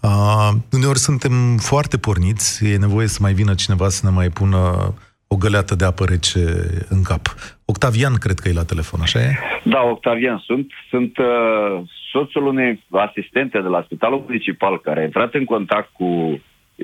[0.00, 4.94] Uh, uneori suntem foarte porniți, e nevoie să mai vină cineva să ne mai pună
[5.32, 6.44] o găleată de apă rece
[6.88, 7.24] în cap.
[7.64, 9.30] Octavian, cred că e la telefon, așa e?
[9.64, 10.66] Da, Octavian sunt.
[10.90, 16.40] Sunt uh, soțul unei asistente de la Spitalul Municipal care a intrat în contact cu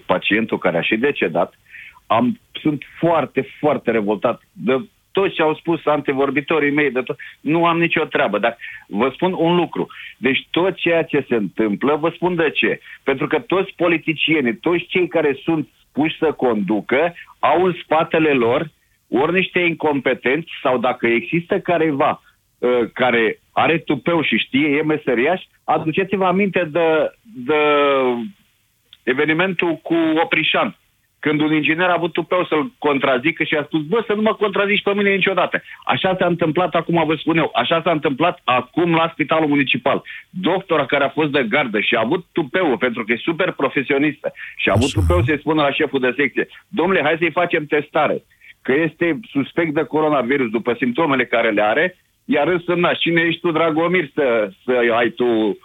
[0.07, 1.55] pacientul care a și decedat.
[2.07, 4.75] Am, sunt foarte, foarte revoltat de
[5.19, 8.57] tot ce au spus antevorbitorii mei, de tot, nu am nicio treabă, dar
[8.87, 9.87] vă spun un lucru.
[10.17, 12.81] Deci tot ceea ce se întâmplă, vă spun de ce.
[13.03, 18.71] Pentru că toți politicienii, toți cei care sunt puși să conducă, au în spatele lor
[19.09, 22.23] ori niște incompetenți sau dacă există careva
[22.59, 27.61] uh, care are tupeu și știe, e meseriaș, aduceți-vă aminte de, de
[29.03, 30.77] evenimentul cu Oprișan
[31.21, 34.35] când un inginer a avut tupeu să-l contrazică și a spus, bă, să nu mă
[34.35, 35.63] contrazici pe mine niciodată.
[35.85, 40.03] Așa s-a întâmplat acum, vă spun eu, așa s-a întâmplat acum la Spitalul Municipal.
[40.31, 44.33] Doctora care a fost de gardă și a avut tupeu, pentru că e super profesionistă,
[44.57, 48.23] și a avut tupeu să-i spună la șeful de secție, domnule, hai să-i facem testare,
[48.63, 53.51] că este suspect de coronavirus după simptomele care le are, iar însemna, cine ești tu,
[53.51, 55.59] Dragomir, să, să ai tu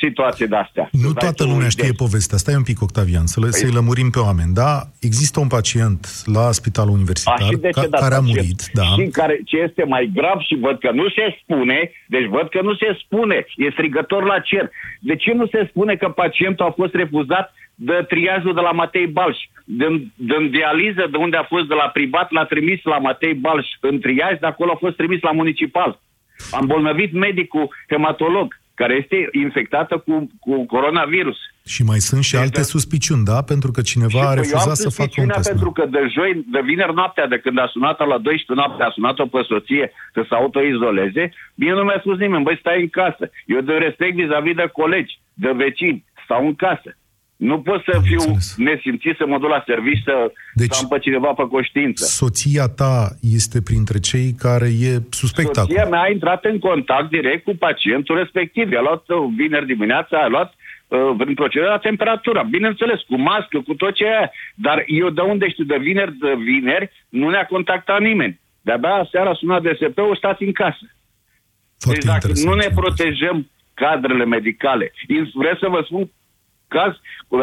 [0.00, 0.88] situații de-astea.
[0.92, 2.02] Nu toată lumea știe de...
[2.04, 2.38] povestea.
[2.38, 3.52] Stai un pic, Octavian, să, păi...
[3.52, 4.52] să-i lămurim pe oameni.
[4.54, 8.60] Da, există un pacient la spitalul universitar a, ca, care a murit.
[8.72, 8.82] Da.
[8.82, 12.60] Și care, ce este mai grav și văd că nu se spune, deci văd că
[12.62, 14.70] nu se spune, e strigător la cer.
[15.00, 19.06] De ce nu se spune că pacientul a fost refuzat de triajul de la Matei
[19.06, 19.38] Balș.
[19.64, 23.66] Din, din dializă, de unde a fost de la privat, l-a trimis la Matei Balș
[23.80, 26.00] în triaj, de acolo a fost trimis la municipal.
[26.50, 30.14] Am bolnăvit medicul hematolog care este infectată cu,
[30.44, 31.38] cu coronavirus.
[31.74, 32.72] Și mai sunt și deci alte da.
[32.74, 33.38] suspiciuni, da?
[33.52, 35.48] Pentru că cineva și a refuzat să facă un test.
[35.52, 38.94] pentru că de joi, de vineri noaptea, de când a sunat-o la 12 noaptea, a
[38.96, 41.24] sunat-o pe soție să se autoizoleze,
[41.54, 43.24] bine nu mi-a spus nimeni, băi, stai în casă.
[43.46, 46.90] Eu de respect vis-a-vis de colegi, de vecini, stau în casă.
[47.48, 48.54] Nu pot să Am fiu înțeles.
[48.56, 52.04] nesimțit să mă duc la serviciu să, deci, să am pe cineva pe conștiință.
[52.04, 52.96] Soția ta
[53.38, 55.64] este printre cei care e suspectat.
[55.66, 58.72] Soția mea a intrat în contact direct cu pacientul respectiv.
[58.72, 62.42] I-a luat uh, vineri dimineața, a luat uh, în procedură la temperatura.
[62.42, 64.30] Bineînțeles, cu mască, cu tot ce e.
[64.54, 68.40] Dar eu de unde știu, de vineri, de vineri, nu ne-a contactat nimeni.
[68.60, 70.84] De-abia seara a sunat DSP-ul, stați în casă.
[71.78, 74.92] Foarte deci dacă nu ne protejăm cadrele medicale,
[75.34, 76.10] vreau să vă spun
[76.76, 76.92] caz,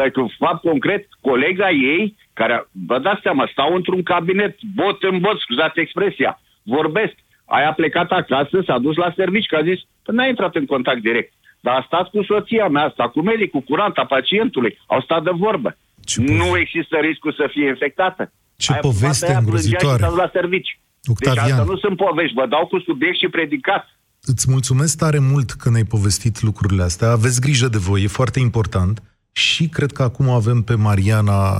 [0.00, 2.56] like, fapt concret, colega ei, care,
[2.86, 7.14] vă dați seama, stau într-un cabinet, bot în bot, scuzați expresia, vorbesc,
[7.44, 10.66] aia a plecat acasă, s-a dus la servici, că a zis, că n-a intrat în
[10.66, 11.32] contact direct.
[11.60, 15.30] Dar a stat cu soția mea, a stat cu medicul, curanta pacientului, au stat de
[15.34, 15.76] vorbă.
[16.04, 18.32] Ce nu există riscul să fie infectată.
[18.56, 20.04] Ce aia poveste îngrozitoare.
[20.04, 20.80] Și la servici.
[21.04, 21.44] Octavian.
[21.44, 23.84] Deci asta nu sunt povești, vă dau cu subiect și predicat.
[24.22, 27.10] Îți mulțumesc tare mult că ne-ai povestit lucrurile astea.
[27.10, 29.02] Aveți grijă de voi, e foarte important.
[29.32, 31.50] Și cred că acum avem pe Mariana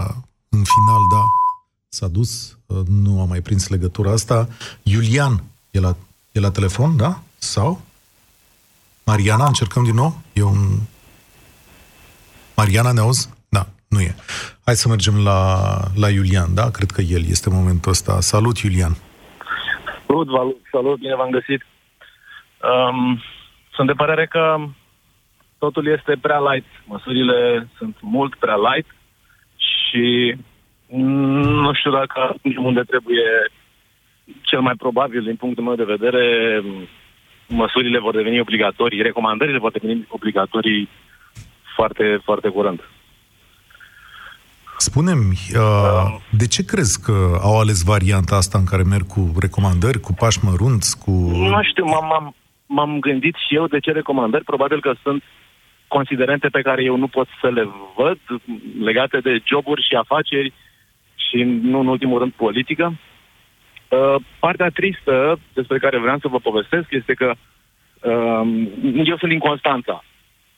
[0.49, 1.23] în final, da,
[1.89, 4.49] s-a dus, nu am mai prins legătura asta.
[4.83, 5.97] Iulian e la,
[6.33, 7.21] e la telefon, da?
[7.39, 7.81] Sau?
[9.05, 10.21] Mariana, încercăm din nou?
[10.33, 10.79] E un...
[12.57, 13.31] Mariana, ne auzi?
[13.49, 14.15] Da, nu e.
[14.65, 16.71] Hai să mergem la, la Iulian, da?
[16.71, 18.21] Cred că el este momentul ăsta.
[18.21, 18.97] Salut, Iulian!
[20.07, 21.63] Salut, Valu, salut, bine v-am găsit.
[22.63, 23.23] Um,
[23.75, 24.57] sunt de părere că
[25.65, 26.69] totul este prea light.
[26.93, 28.89] Măsurile sunt mult prea light
[29.69, 30.37] și
[31.67, 32.21] nu știu dacă
[32.69, 33.29] unde trebuie
[34.43, 36.25] cel mai probabil, din punctul meu de vedere,
[37.47, 40.89] măsurile vor deveni obligatorii, recomandările vor deveni obligatorii
[41.75, 42.81] foarte, foarte curând.
[44.77, 50.01] Spune-mi, uh, de ce crezi că au ales varianta asta în care merg cu recomandări,
[50.01, 51.11] cu pași mărunți, cu...
[51.55, 52.35] Nu știu, m-am, m-am,
[52.67, 54.45] m-am gândit și eu de ce recomandări.
[54.45, 55.23] Probabil că sunt
[55.97, 57.65] considerente pe care eu nu pot să le
[57.97, 58.19] văd
[58.89, 60.53] legate de joburi și afaceri
[61.15, 62.85] și nu în ultimul rând politică.
[63.89, 68.45] Uh, partea tristă despre care vreau să vă povestesc este că uh,
[69.05, 70.05] eu sunt din Constanța.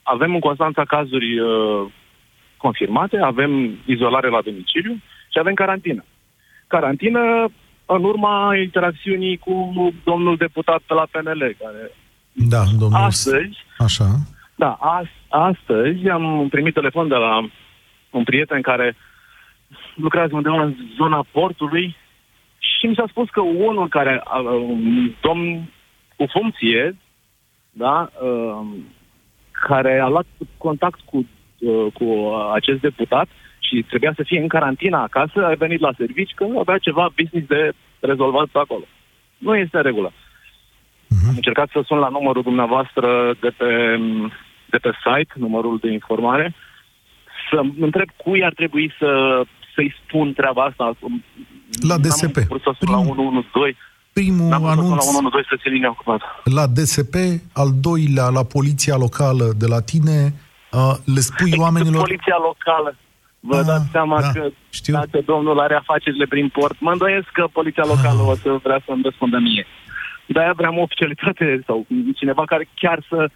[0.02, 1.82] Avem în Constanța cazuri uh,
[2.56, 4.94] confirmate, avem izolare la domiciliu
[5.32, 6.04] și avem carantină.
[6.66, 7.22] Carantină
[7.86, 9.54] în urma interacțiunii cu
[10.04, 11.90] domnul deputat pe la PNL, care
[12.32, 13.00] da, domnul...
[13.00, 14.04] astăzi, Așa.
[14.62, 17.50] Da, as, astăzi am primit telefon de la
[18.10, 18.96] un prieten care
[19.94, 21.96] lucrează undeva în zona portului
[22.58, 24.22] și mi s-a spus că unul care,
[24.68, 25.70] un domn
[26.16, 26.96] cu funcție,
[27.70, 28.10] da,
[29.68, 31.26] care a luat contact cu,
[31.92, 32.06] cu
[32.52, 36.78] acest deputat și trebuia să fie în carantina acasă, a venit la servici că avea
[36.78, 38.84] ceva business de rezolvat pe acolo.
[39.38, 40.10] Nu este în regulă.
[40.10, 41.28] Uh-huh.
[41.28, 43.98] Am încercat să sun la numărul dumneavoastră de pe,
[44.74, 46.54] de pe site, numărul de informare,
[47.50, 49.10] să întreb cui ar trebui să,
[49.74, 50.84] să-i spun treaba asta.
[51.90, 52.36] La DSP.
[52.36, 53.78] Am să sun la 112.
[54.12, 56.24] Primul N-am anunț la 112 să se linia ocupată.
[56.58, 57.14] la DSP,
[57.52, 60.18] al doilea la poliția locală de la tine,
[60.70, 62.02] uh, le spui oamenilor...
[62.02, 62.96] Poliția locală.
[63.40, 64.50] Vă Da, dați seama da, că
[64.86, 69.02] dacă domnul are afacerile prin port, mă îndoiesc că poliția locală o să vrea să-mi
[69.04, 69.66] răspundă mie.
[70.26, 73.30] De-aia vreau o oficialitate sau cineva care chiar să,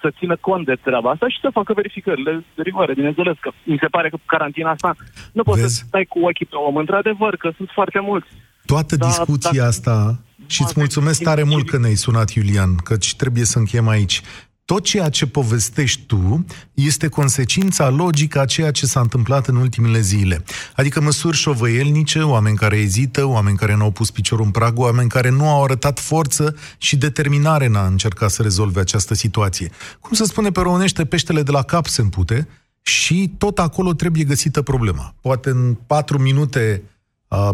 [0.00, 2.94] să țină cont de treaba asta și să facă verificările de rigoare.
[2.94, 4.96] Bineînțeles că mi se pare că cu carantina asta
[5.32, 6.76] nu poți să stai cu ochii pe om.
[6.76, 8.28] Într-adevăr, că sunt foarte mulți.
[8.66, 13.14] Toată Da, discuția dacă- asta, și îți mulțumesc tare mult că ne-ai sunat, Iulian, căci
[13.16, 14.20] trebuie să încheiem aici.
[14.68, 16.44] Tot ceea ce povestești tu
[16.74, 20.44] este consecința logică a ceea ce s-a întâmplat în ultimele zile.
[20.76, 25.28] Adică măsuri șovăielnice, oameni care ezită, oameni care n-au pus piciorul în prag, oameni care
[25.28, 29.70] nu au arătat forță și determinare în a încerca să rezolve această situație.
[30.00, 32.48] Cum se spune pe românește, peștele de la cap se împute
[32.82, 35.14] și tot acolo trebuie găsită problema.
[35.20, 36.97] Poate în patru minute a,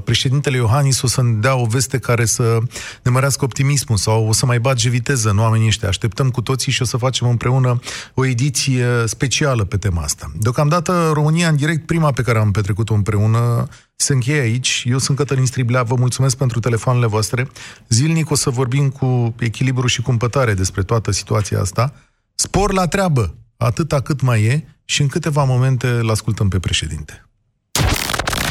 [0.05, 2.59] președintele Iohannis o să-mi dea o veste care să
[3.03, 5.89] ne mărească optimismul sau o să mai bage viteză în oamenii ăștia.
[5.89, 7.79] Așteptăm cu toții și o să facem împreună
[8.15, 10.33] o ediție specială pe tema asta.
[10.39, 14.85] Deocamdată România în direct, prima pe care am petrecut-o împreună, se încheie aici.
[14.87, 17.49] Eu sunt Cătălin Striblea, vă mulțumesc pentru telefoanele voastre.
[17.89, 21.95] Zilnic o să vorbim cu echilibru și cumpătare despre toată situația asta.
[22.35, 27.29] Spor la treabă, atâta cât mai e și în câteva momente îl ascultăm pe președinte.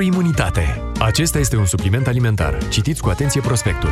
[0.00, 0.82] imunitate.
[0.98, 2.68] Acesta este un supliment alimentar.
[2.68, 3.90] Citiți cu atenție prospectul.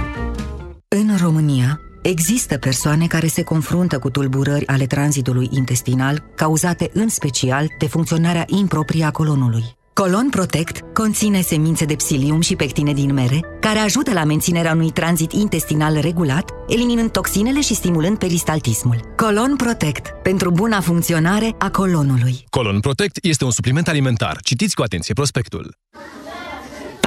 [0.88, 7.66] În România există persoane care se confruntă cu tulburări ale tranzitului intestinal, cauzate în special
[7.78, 9.78] de funcționarea improprie a colonului.
[10.03, 14.90] Colon Protect conține semințe de psilium și pectine din mere, care ajută la menținerea unui
[14.90, 19.01] tranzit intestinal regulat, eliminând toxinele și stimulând peristaltismul.
[19.16, 22.44] Colon Protect, pentru buna funcționare a colonului.
[22.51, 24.38] Colon Protect este un supliment alimentar.
[24.42, 25.76] Citiți cu atenție prospectul.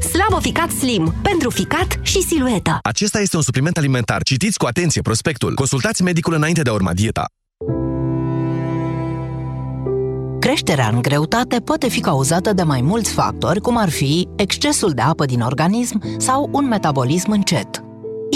[0.00, 1.14] Slaboficat Slim.
[1.22, 2.78] Pentru ficat și siluetă.
[2.82, 4.22] Acesta este un supliment alimentar.
[4.22, 5.54] Citiți cu atenție prospectul.
[5.54, 7.24] Consultați medicul înainte de a urma dieta.
[10.40, 15.02] Creșterea în greutate poate fi cauzată de mai mulți factori, cum ar fi excesul de
[15.02, 17.84] apă din organism sau un metabolism încet.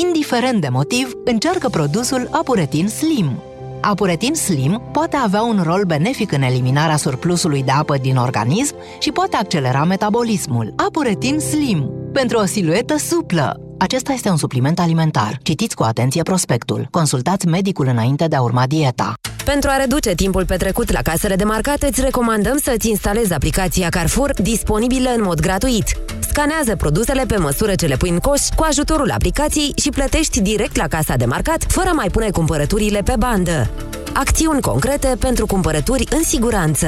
[0.07, 3.43] Indiferent de motiv, încearcă produsul Apuretin Slim.
[3.87, 9.13] Apuretin Slim poate avea un rol benefic în eliminarea surplusului de apă din organism și
[9.13, 10.73] poate accelera metabolismul.
[10.77, 13.64] Apuretin Slim, pentru o siluetă suplă.
[13.79, 15.39] Acesta este un supliment alimentar.
[15.43, 16.87] Citiți cu atenție prospectul.
[16.91, 19.15] Consultați medicul înainte de a urma dieta.
[19.45, 24.33] Pentru a reduce timpul petrecut la casele de marcat, îți recomandăm să-ți instalezi aplicația Carrefour,
[24.43, 25.85] disponibilă în mod gratuit.
[26.21, 30.77] Scanează produsele pe măsură ce le pui în coș cu ajutorul aplicației și plătești direct
[30.77, 33.71] la casa de marcat, fără mai pune cumpărăturile pe bandă.
[34.13, 36.87] Acțiuni concrete pentru cumpărături în siguranță.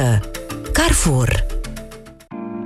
[0.73, 1.47] Carrefour.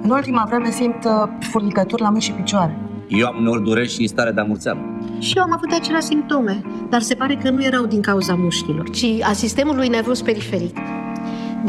[0.03, 1.13] În ultima vreme simt uh,
[1.51, 2.90] furnicături la mâini și picioare.
[3.11, 4.81] Eu am uneori dureri și stare de amurțeală.
[5.19, 8.91] Și eu am avut aceleași simptome, dar se pare că nu erau din cauza mușchilor,
[8.91, 10.77] ci a sistemului nervos periferic.